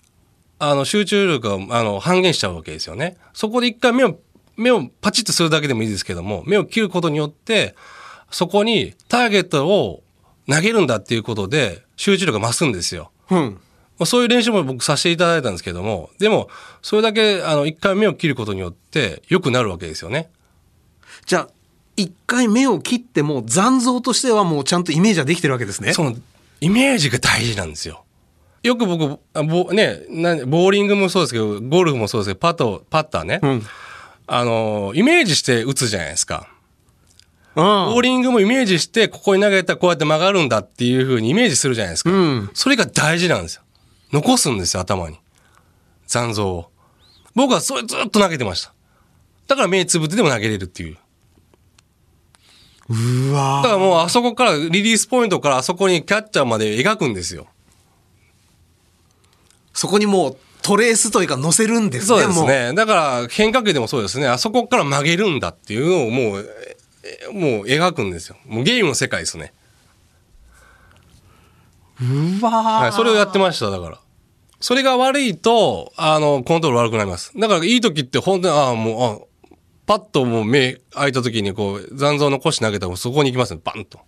[0.60, 3.16] あの集中力があの半減しちゃうわけですよね。
[3.32, 4.18] そこで一回目を、
[4.56, 7.74] 目をパチッとするだけでもいいですけども、目を切ることによって、
[8.30, 10.02] そこにターゲットを
[10.50, 13.10] 投げるんだっていうことで集中力が増すんですよ。
[13.30, 13.60] うん。
[13.98, 16.48] まあそういう練習も僕させていただいたんですけども、でも、
[16.82, 20.30] それだけ、あの、一回目を切ることによって良くなるわけですよね。
[21.26, 21.48] じゃあ、
[21.96, 25.92] 一回目を切っても残像としてはもうちゃんとイメージはできてるわけですね。
[25.92, 26.14] その
[26.60, 28.04] イメージが大事なんですよ。
[28.62, 33.62] よく僕、あボね、なボーリングもそうですけど、ゴルフもそうですけど、パット、パッターね、ん
[34.26, 36.48] あの、イメージして打つじゃないですか。
[37.58, 37.64] うん。
[37.64, 42.10] ボーリングもイメージして、ここに投げたらこうやって曲がるんだっていうふうにイメージするじゃないですか。
[42.10, 43.62] うんそれが大事なんですよ。
[44.12, 45.18] 残すんですよ、頭に。
[46.06, 46.70] 残像を。
[47.34, 48.72] 僕はそれずっと投げてました。
[49.48, 50.96] だから目つぶってでも投げれるっていう。
[52.90, 57.48] うわだからもうあそこから、リリースポイントからあそこにキャッチャーまで描くんですよ。
[59.74, 62.06] そこにもうトレースというか乗せるんですね。
[62.06, 62.72] そうですもね。
[62.74, 64.26] だから変化球でもそうですね。
[64.26, 66.77] あそこから曲げるんだっていうのをもう、え
[67.32, 68.36] もう描くんですよ。
[68.46, 69.52] もうゲームの世界ですね。
[72.00, 72.04] う。
[72.40, 72.92] うわはい。
[72.92, 73.98] それをやってました、だから。
[74.60, 77.32] それが悪いと、あの、コントロール悪くなります。
[77.36, 79.24] だからいい時って本当に、ああ、もう、あ
[79.86, 83.98] パッともう目開いた時にこう、残像残し投げたらそこに行きますね、バンと。
[83.98, 84.06] だか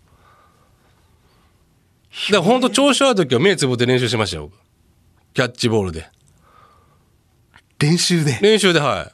[2.32, 4.58] ら本当調子悪い時は目つぶって練習しましたよ、僕
[5.32, 6.06] キャッチボールで。
[7.78, 8.38] 練習で。
[8.42, 9.12] 練習ではい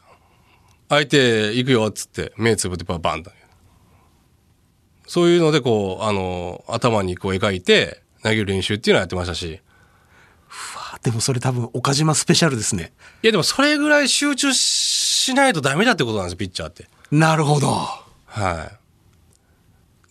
[0.88, 3.31] 相手行くよっつって目つぶってババンと
[5.06, 9.60] そういうのでこうあの頭にこう描いて投げる練習っていうのはやってましたし
[10.92, 12.92] あでもそれ多分岡島スペシャルですね。
[13.22, 17.68] いやでもそれぐらい集中しないとダメだってことなんですピッチャーってなるほど。
[18.26, 18.76] はい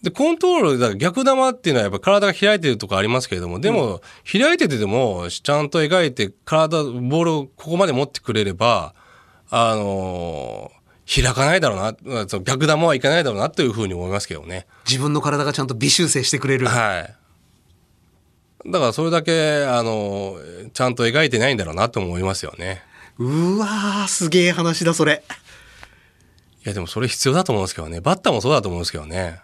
[0.06, 8.94] でコントロールだから逆球っていうのはやっぱ体が開いてるとかありますけれどもでも開いててでもちゃんと描いて体ボールをここまで持ってくれれば
[9.50, 10.75] あのー
[11.08, 12.26] 開かないだろうな。
[12.26, 14.66] 逆球はいかないだろうなというふうに思いますけどね。
[14.88, 16.68] 自分の体がちゃんと微修正してくれる。
[16.68, 17.16] はい。
[18.72, 20.38] だからそれだけあの
[20.74, 22.82] ちゃんと描いてないんだろうなと思いますよね。
[23.20, 25.24] うわー、すげえ話だ、それ。
[26.66, 28.02] いやでもそれ必要だと思うんですけどね。
[28.02, 29.40] バッターもそうだと思うんですけどね。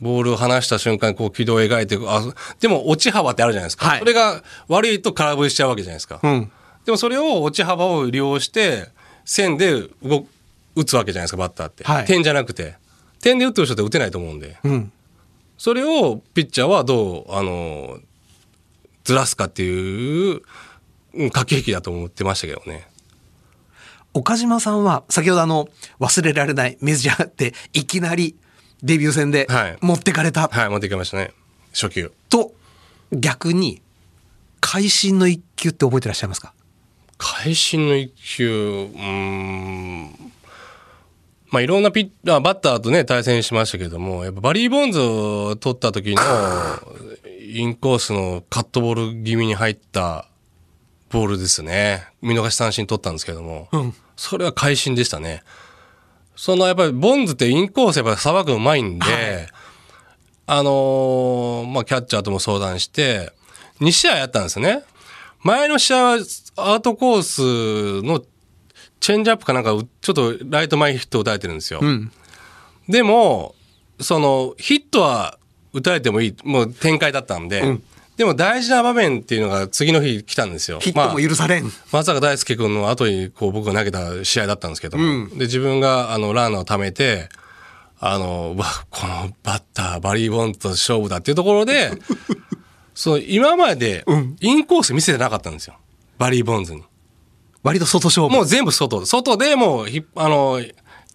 [0.00, 2.22] ボールを離した瞬間にこう軌道を描いてあ
[2.58, 3.98] でも落ち幅ってあるじゃないですか、はい。
[3.98, 6.50] それが悪いと空振りしちゃうわけじゃないですか、うん。
[6.86, 8.88] でもそれを落ち幅を利用して
[9.24, 10.28] 線で動く
[10.76, 12.06] 打つわけじゃないですかバッターって、はい。
[12.06, 12.76] 点じゃなくて。
[13.20, 14.56] 点で打ってる人って打てないと思うんで。
[14.64, 14.92] うん。
[15.58, 17.98] それをピッチャーはどうあの
[19.04, 20.40] ずらすかっていう
[21.14, 22.88] うん駆け引きだと思ってましたけどね。
[24.14, 25.68] 岡島さんは、先ほどあの、
[26.00, 28.34] 忘れられないメジャーって、いきなり
[28.82, 29.78] デビュー戦ではい。
[29.80, 30.48] 持ってかれた。
[30.48, 31.32] はい持ってきましたね。
[31.72, 32.12] 初球。
[32.28, 32.52] と、
[33.12, 33.82] 逆に、
[34.60, 36.52] 会心の一球って覚えてらっしゃいますか？
[37.22, 40.32] 会心の一球、うーん。
[41.50, 46.22] まあいろんなピッあバッターとね対戦しましたけども、やっぱバリー・ボンズを取った時の
[47.40, 50.28] インコースのカットボール気味に入った
[51.10, 52.06] ボールですね。
[52.22, 53.68] 見逃し三振取ったんですけども、
[54.16, 55.42] それは会心でしたね。
[56.36, 59.04] そのやっぱりボンズってインコースやっぱりさばくのうまいんで、
[60.46, 63.32] あのーまあキャッチャーとも相談して、
[63.80, 64.84] 2試合やったんですよね。
[65.42, 66.18] 前の試合は
[66.68, 68.22] アウトコースの
[69.00, 71.80] チェンジアップかなんかうちょっとライト前ヒットを打たれてるんですよ。
[71.80, 72.12] ん
[72.88, 73.54] でも、
[74.00, 75.38] そのヒットは
[75.72, 77.78] 打たれてもいい、もう展開だったんで、
[78.16, 80.80] でも大事な場面っていうのが次の日来たんですよ。
[80.80, 81.64] ヒットも許されん。
[81.92, 87.28] 松坂大輔君の後にこう僕が投げた試合だったんですけども、で自分があのランナーを貯めて
[88.00, 91.92] あのうわこのバッターバリー・ボンと勝負だっていうところで
[92.94, 94.04] その今まで
[94.40, 95.76] インコース見せてなかったんですよ
[96.20, 96.84] バリー・ボンズに。
[97.62, 98.32] 割と外勝負。
[98.32, 100.60] もう全部外外でもうひあの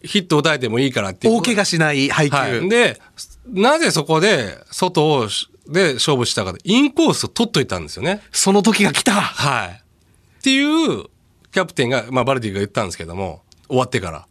[0.04, 2.36] ヒット打たれてもいいからっていう大怪我しない配球。
[2.36, 3.00] はい、で
[3.48, 5.28] なぜそこで外を
[5.68, 8.22] で勝負したかでインコースを取っといたんですよね。
[8.32, 9.14] その時が来た。
[9.14, 9.70] はい。
[9.70, 11.06] っていう、
[11.52, 14.28] キャプテンが、まあ、バルディが言ったんですけども、終わってから。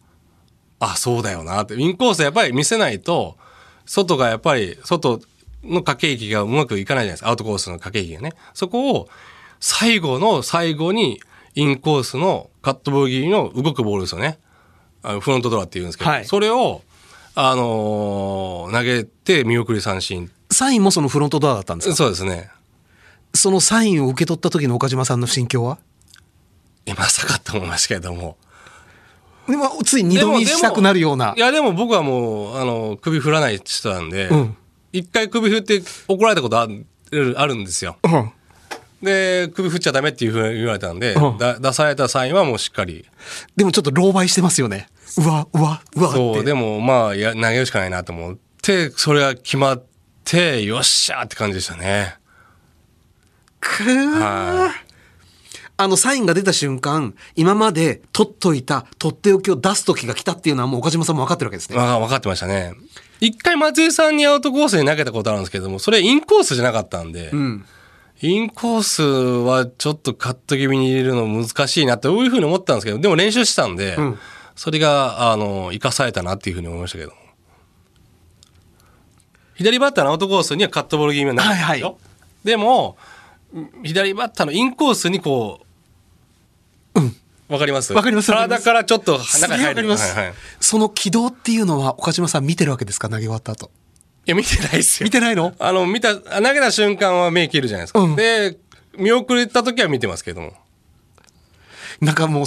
[0.79, 1.75] あ、そうだよなって。
[1.75, 3.37] インコースやっぱり見せないと、
[3.85, 5.19] 外がやっぱり、外
[5.61, 7.29] の駆け引きがうまくいかないじゃないですか。
[7.29, 8.33] アウトコースの駆け引きがね。
[8.53, 9.09] そこを、
[9.67, 11.19] 最後の最後に、
[11.55, 14.37] インコースのカットボール気味の動くボールですよね。
[15.01, 16.83] あのフロントドラって言うんですけど、はいそれを、
[17.33, 20.29] あのー投げて見送り三振。
[20.51, 21.95] サインもそのフロントドアだったんですか？
[21.95, 22.51] そうですね。
[23.33, 25.79] そのサインを受け取った時の岡島さんの心境は？
[26.85, 28.37] いやまさかと思いますけれども。
[29.47, 31.33] でもつい二度見したくなるような。
[31.35, 34.57] いやでも僕はもうあの首振らない人なんでうん
[34.93, 36.67] 一、回首振って怒られたことあ
[37.11, 38.31] るあるんですようん
[39.05, 43.05] で首振っちゃダメっていうふうに言われたんで、うんだ出されたサインはもうしっかり
[43.55, 44.89] でもちょっと狼狽してますよね。
[45.17, 46.17] うわ、うわ、うわって。
[46.17, 49.83] そうでもまあや投げるしかないなと思ってそれが決まっ
[50.25, 52.17] てよっしゃーって感じでしたね
[53.61, 54.71] くーは
[55.77, 61.77] あのサインが出た瞬間、今まで取っといたとっておきを出す時が来たっていうのはもう岡島さんも分かってるわけですね。
[61.77, 62.73] わ分かってましたね
[63.19, 67.65] 一回松井さんにアウトコースに投げたことあるんですけどもそれインコースじゃなかったんで、うん。
[68.21, 74.17] インコースはちょっとカット気味に入れるの難しいなっていうふうに思ったんですけどでも練習してたんで、ん。
[74.55, 77.11] それがあの生かされたなっていうふうに思いましたけど。
[77.11, 77.17] も
[79.55, 81.95] 左バッターのアウトコースにはカットボール気味になるんですよ、はいはい。
[82.43, 82.97] でも
[83.83, 85.61] 左バッターのインコースにこ
[86.95, 88.31] うわかりますわかります？
[88.31, 88.57] わかります。
[88.57, 89.67] 体からちょっとす中に入る。
[89.69, 90.35] わかります、はいはい、い。
[90.59, 93.07] その軌道っていうのは岡島さん見てるわけですか？
[93.07, 93.69] 投げ終わった後。
[94.25, 95.53] や見てないですよ見てないの？
[95.59, 98.57] あの見た投げた瞬間は目切るじゃないですか、うんで
[98.97, 100.53] 見送った時は見てますけども
[101.99, 102.45] なんかもう、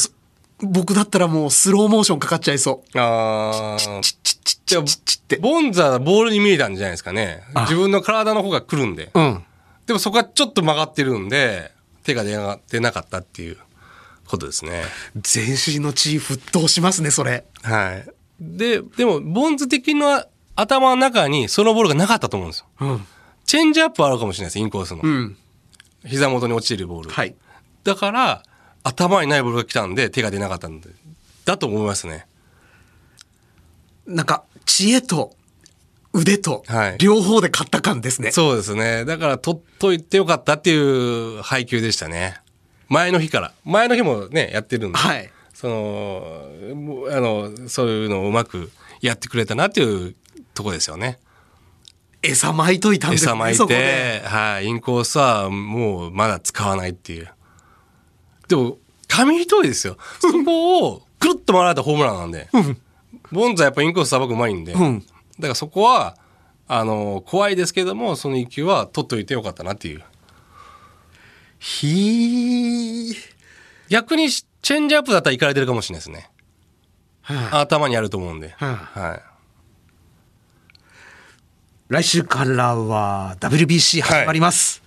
[0.66, 2.99] 僕だったらもうスローモーションかかっちゃいそう。
[2.99, 5.37] あーチッチッチッいやチッチッって。
[5.37, 7.43] ボンザはボールに見えたんじゃないですかね。
[7.55, 9.11] あ自分の体の方が来るんで。
[9.14, 9.45] うん。
[9.87, 11.72] でもそこはちょっと曲がってるんで、
[12.03, 13.57] 手が出な出なかったっていう
[14.26, 14.83] ことですね。
[15.16, 17.45] 全身の血沸騰しますね、それ。
[17.62, 18.09] はい。
[18.41, 20.26] で、でも、ボンズ的な
[20.59, 22.66] 頭の中にそのボールがなかったと思うんですよ。
[22.80, 23.06] うん。
[23.46, 25.02] チェンジアップはあるかもしれないです、インコースの。
[25.02, 25.36] うん。
[26.04, 27.11] 膝元に落ちてるボール。
[27.11, 27.36] はい。
[27.84, 28.42] だから、
[28.82, 30.90] 頭にないボールが来たんで、手が出なかったんで、
[31.44, 32.26] だと思いますね。
[34.04, 35.36] なんか、知恵と
[36.12, 38.32] 腕とはい両方で勝った感ですね。
[38.32, 39.04] そうですね。
[39.04, 42.40] だから取っといてよかったっていう配球でしたね。
[42.88, 43.52] 前の日から。
[43.64, 44.98] 前の日もね、やってるんで。
[44.98, 45.30] はい。
[45.54, 46.48] その、
[47.12, 50.14] あの、そういうのをうまくやってくれたなっていう
[50.59, 51.18] とこですよね。
[52.20, 53.32] 餌巻いといたんですね。
[53.32, 53.66] 餌巻い。
[53.68, 57.30] て、はい、インコースはもうまだ使わないっていう。
[58.48, 59.96] でも、紙一重ですよ。
[60.20, 62.48] そこをくるっと回られたホームランなんで。
[63.30, 64.72] ボンザやっぱインコースさばくうまいんで。
[64.72, 65.00] うん。
[65.00, 66.16] だからそこは、
[66.66, 70.02] あの、怖いですけども、その一球は取っといてよかったなっていう。
[71.61, 73.14] ひー。
[73.88, 76.30] 逆にチェンジアップだったら行かれてるかもしれないですね。
[77.22, 78.54] はあ頭にあると思うんで。
[78.59, 79.28] ははい。
[81.89, 84.82] 来週からは WBC 始まります。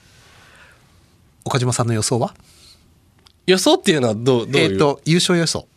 [1.44, 2.36] 岡島さんの予想は？
[3.48, 5.68] 予想っていうのはどう、どうえっ、と、優勝予想。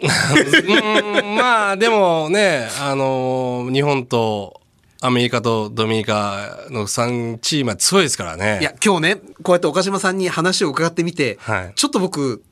[0.02, 4.60] うーんまあでもね、あのー日本と
[5.00, 8.58] アメリカとドミニカの3チームは強いですからね。
[8.60, 12.42] いや、今日ね、こうやって岡島さんに話を伺ってみて、はいちょっと僕、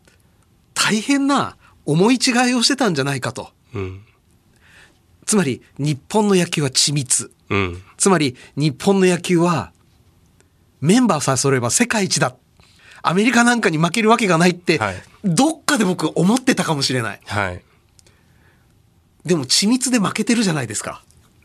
[0.73, 3.51] 大変な思い違いをしてたんじゃないかと。
[3.75, 4.03] うん。
[5.27, 7.33] つまり、日本の野球は緻密。
[7.51, 7.83] うん。
[7.97, 9.73] つまり、日本の野球は、
[10.81, 12.35] メンバーさえ揃えば世界一だ。
[13.03, 17.21] アメリカなんかに負けるわけがないって、はいどっかで僕思ってたかもしれない。
[17.27, 17.63] はい。
[19.27, 21.03] でも緻密で負けてるじゃないですか。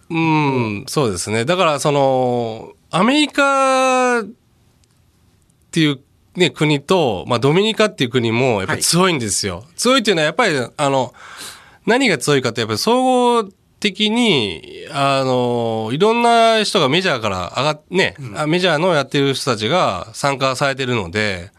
[0.10, 1.46] うん、そうですね。
[1.46, 4.24] だから、その、アメリカっ
[5.72, 6.00] ていう
[6.36, 9.66] ね、国と、まあ、ドミニカっていう国も、やっぱり強いんですよ。
[9.76, 11.14] 強いっていうのは、やっぱり、あの、
[11.86, 13.50] 何が強いかって、やっぱり総合
[13.86, 21.52] 的に、あの、いろんな人がメジャーから上がっ、ね、あメジャーのやってる人たちが参加されてるので、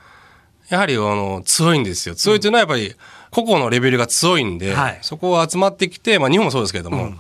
[0.69, 2.17] やはり、あの、強いんですよ。
[2.17, 2.97] 強いっていうのは、やっぱり、
[3.31, 4.99] 個々のレベルが強いんで、はい。
[5.03, 7.13] そこを集まってきて、まあ、日本もそうですけれども、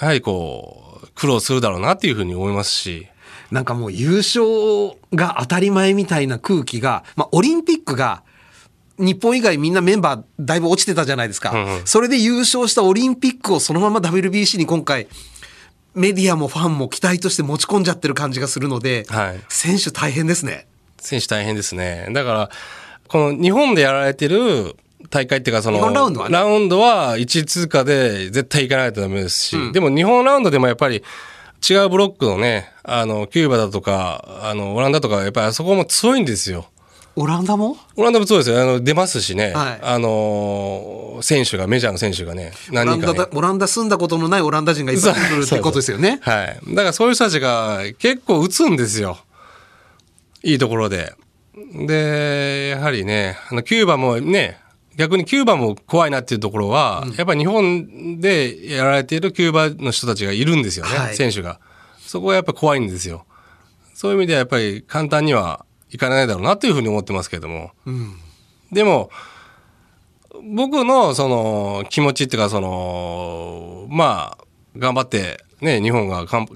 [0.00, 3.06] やはりこう、苦労するだろうなっていうふうに思いますし、
[3.52, 4.44] なんかもう優勝
[5.14, 8.24] が当たり前みたいな空気が、まあ、オリンピックが、
[8.98, 11.50] 日本以外みんなメンバーだいぶ落ちてたじゃないですか。
[11.50, 15.08] うんうんそれで優勝したオリンピックをそのまま WBC に今回、
[15.94, 20.66] メディアもファンも期待として持ち込んじゃってる感じがするので、はい選手大変ですね。
[20.98, 22.08] 選手大変ですね。
[22.12, 22.50] だから、
[23.08, 24.76] この日本でやられてる
[25.10, 31.02] 大会っていうか、その、ラウンドはねラウンドは1位通過で絶対行かないとダメですし、でも日本ラウンドでもやっぱり
[31.68, 36.66] 違うブロックのね、あの、キューバだとか、あの、オランダとか、やっぱりあそこも強いんですよ。
[37.20, 37.76] オランダも？
[37.96, 38.62] オランダもそうですよ。
[38.62, 39.52] あの、出ますしね。
[39.52, 43.30] はいあの、選手が、メジャーの選手がね、オラ何人か、ねンダだ。
[43.32, 46.20] オランダ住んだことのないオランダ人がいっぱい来るってことですよね。
[46.22, 46.60] はい。
[46.68, 49.18] だからそういう人たちが結構打つんですよ。
[50.44, 51.12] いいところで。
[51.74, 54.60] で、やはりね、あの、キューバもね、
[54.96, 61.58] 逆にキューバも怖いなっていうところは、やっぱり日本でやられているキューバの人たちがいるんですよね、はい選手が。
[61.98, 63.24] そこはやっぱ怖いんですよ。
[63.94, 67.72] そういう意味ではやっぱり簡単にはいかないだろうなというふうに思ってますけれども。
[68.72, 69.10] でも、
[70.42, 74.44] 僕のその気持ちっていうかそのまあ
[74.76, 76.48] 頑張ってね日本が勝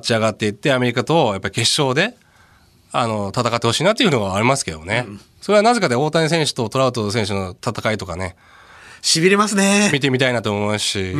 [0.00, 2.16] ち上がっていってアメリカとやっぱり決勝で
[2.90, 5.06] あの戦ってほしいなっていうのがありますけどね、
[5.40, 8.34] それはなぜかで大谷選手とトラウト選手の戦いとかね。
[9.00, 9.90] 痺れますね。
[9.92, 11.14] 見てみたいなと思いますし、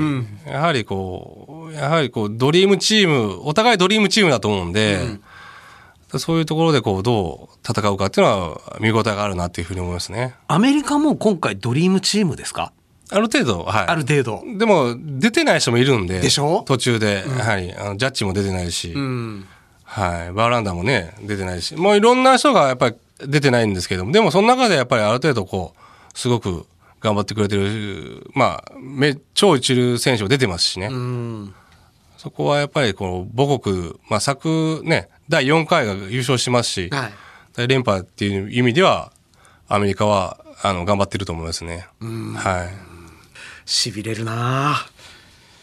[0.46, 4.98] やはりこうやはりこうドリームチームお互いドリームチームだと思うんで、
[6.16, 10.34] そういうところでこうどう戦うかっていうのは見応えがあるなっていうふうに思いますね。
[10.48, 12.72] アメリカも今回ドリームチームですか？
[13.10, 13.86] ある程度、はい。
[13.86, 14.42] ある程度。
[14.58, 16.20] でも、出てない人もいるんで。
[16.20, 16.62] でしょ？
[16.66, 17.74] 途中で、はい。
[17.74, 19.46] あの、ジャッジも出てないし、うん。
[19.84, 20.32] はい。
[20.32, 22.96] バーランダーもね、出てないし、もういろんな人がやっぱり
[23.26, 26.66] 出てないんですけども、でもその中でやっぱりある程度こう、すごく
[27.00, 30.88] 頑張ってくれてる、まあ、め超一流選手も出てますしね。
[30.88, 31.54] うん。
[32.18, 37.12] そこはやっぱりこう、母国、まあ昨ね、第4回が優勝してますし、はい。
[37.58, 39.10] 大連覇っていう意味では、
[39.66, 41.88] アメリカは、あの、頑張ってると思いますね。
[42.00, 42.68] はい。
[43.66, 44.86] 痺れるなあ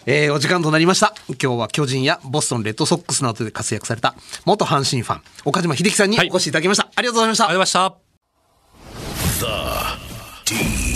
[0.05, 1.15] えーお時間となりました。
[1.41, 4.13] 今日は巨人やボストンレッドソックスなどで活躍された
[4.45, 6.89] 元阪神ファン、岡島秀樹さんにはいお越しいただきました。
[6.95, 7.97] ありがとうございましたありがとうございま
[9.39, 9.95] した。
[10.45, 10.95] Deep.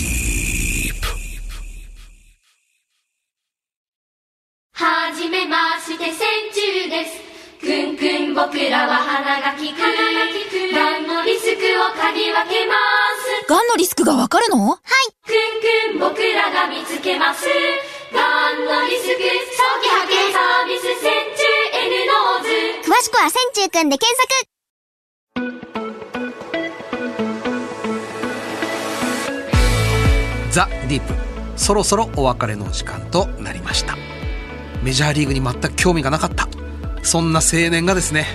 [4.74, 6.06] はじめまして
[7.70, 9.78] くんくん僕らは鼻が利く。
[9.78, 9.86] が
[10.98, 12.74] んのリスクを嗅ぎ分けま
[13.46, 13.46] す？
[13.48, 14.70] がんのリスクがわかるの？
[14.70, 14.80] はい。
[15.22, 17.46] くんくん僕らが見つけます。
[18.12, 19.22] がんのリスク？
[19.22, 21.46] 早期発見サービス千中
[21.78, 24.28] N ノーズ詳しくは線虫くんで検索。
[30.50, 31.14] ザ・ディープ。
[31.56, 33.96] そろそろお別れの時間となりました。
[34.82, 36.48] メジャーリーグに全く興味がなかった
[37.04, 38.26] そんな青年がですね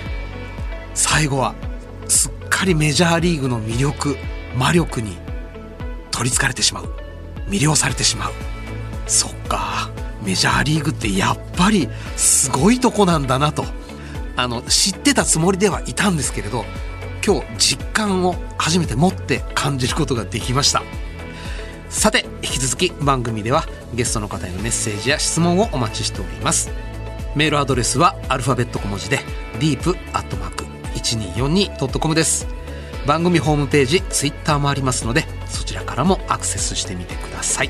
[0.93, 1.55] 最後は
[2.07, 4.17] すっかりメジャーリーグの魅力
[4.55, 5.17] 魔力に
[6.11, 6.89] 取りつかれてしまう。
[7.47, 8.31] 魅了されてしまう。
[9.07, 9.89] そっか
[10.23, 13.65] メジャーリーグってやっぱりすごいとこなんだなと。
[14.37, 16.65] あの知ってたつもりではいたんですけれど
[17.25, 20.83] 今日実感を初めて持って感じることができました。
[21.89, 26.69] さて引き続き番組ではゲストの方へのメッセージや質問をお待ちしております。
[27.35, 29.19] メールアドレスはアルファベット小文字で
[29.59, 32.47] deep.1242.com です。
[33.05, 37.69] 番組ホームページツイッターもありますのでそちらからもアクセスしてみてください。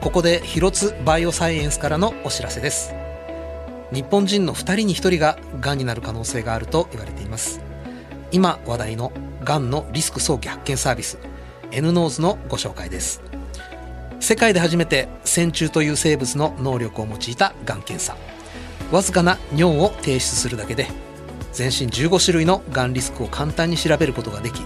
[0.00, 2.92] ここで広津バイオサイエンスからのお知らせです。
[3.92, 7.60] 日本人の2人に1人ががんになる可能性があると言われています。
[8.32, 9.12] 今話題の
[9.44, 11.18] がんのリスク早期発見サービス
[11.70, 13.22] N ノーズのご紹介です。
[14.28, 18.14] 世界で初めて線虫という生物の能力を用いたがん検査。
[18.92, 20.86] わずかな尿を提出するだけで
[21.54, 24.60] 全身15種類のがんリスクを簡単に調べることができ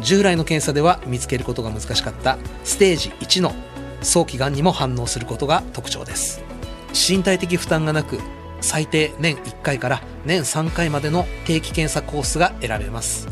[0.00, 3.54] 従来の検査では見つけることが難しかったステージ1の
[4.02, 6.42] 早期がんにも反応することが特徴です。
[6.92, 8.18] 身体的負担がなく
[8.60, 13.28] 最低年1回から年3回までの定期検査コースが選べます。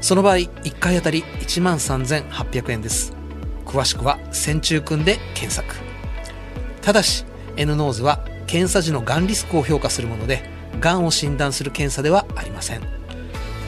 [0.00, 3.23] その場合1回あたり1万3800円です。
[3.74, 5.74] 詳しくは線虫くんで検索。
[6.80, 7.24] ただし
[7.56, 10.48] N ノーズは検査時のがんリスクを評価するもので
[10.78, 12.82] がんを診断する検査ではありません。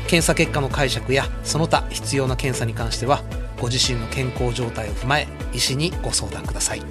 [0.07, 3.25] 検査結果の解釈やその他必要な検査に関しては
[3.61, 6.83] ご自身の健康状態を踏まえ医師にご相談ください。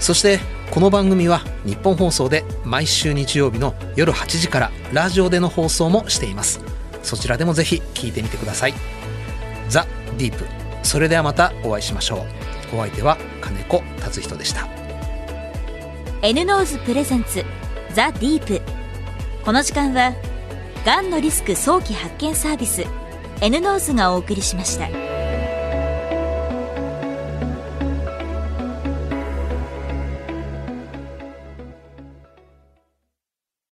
[0.00, 0.40] そして
[0.72, 6.60] この番組は日本放送で毎週日曜日の夜8時からラジオでの放送もしています。
[7.04, 8.74] そちらでもぜひ聞いてみてください。
[9.68, 9.86] The
[10.18, 10.63] Deep。
[10.84, 12.26] それではまたお会いしましょ
[12.72, 12.76] う。
[12.76, 14.68] お相手は金子達仁でした。
[16.22, 17.44] N ノーズプレゼンツ
[17.92, 18.62] ザ・ディープ
[19.44, 20.14] この時間は
[20.84, 22.84] がんのリスク早期発見サービス
[23.40, 25.13] N ノーズがお送りしました。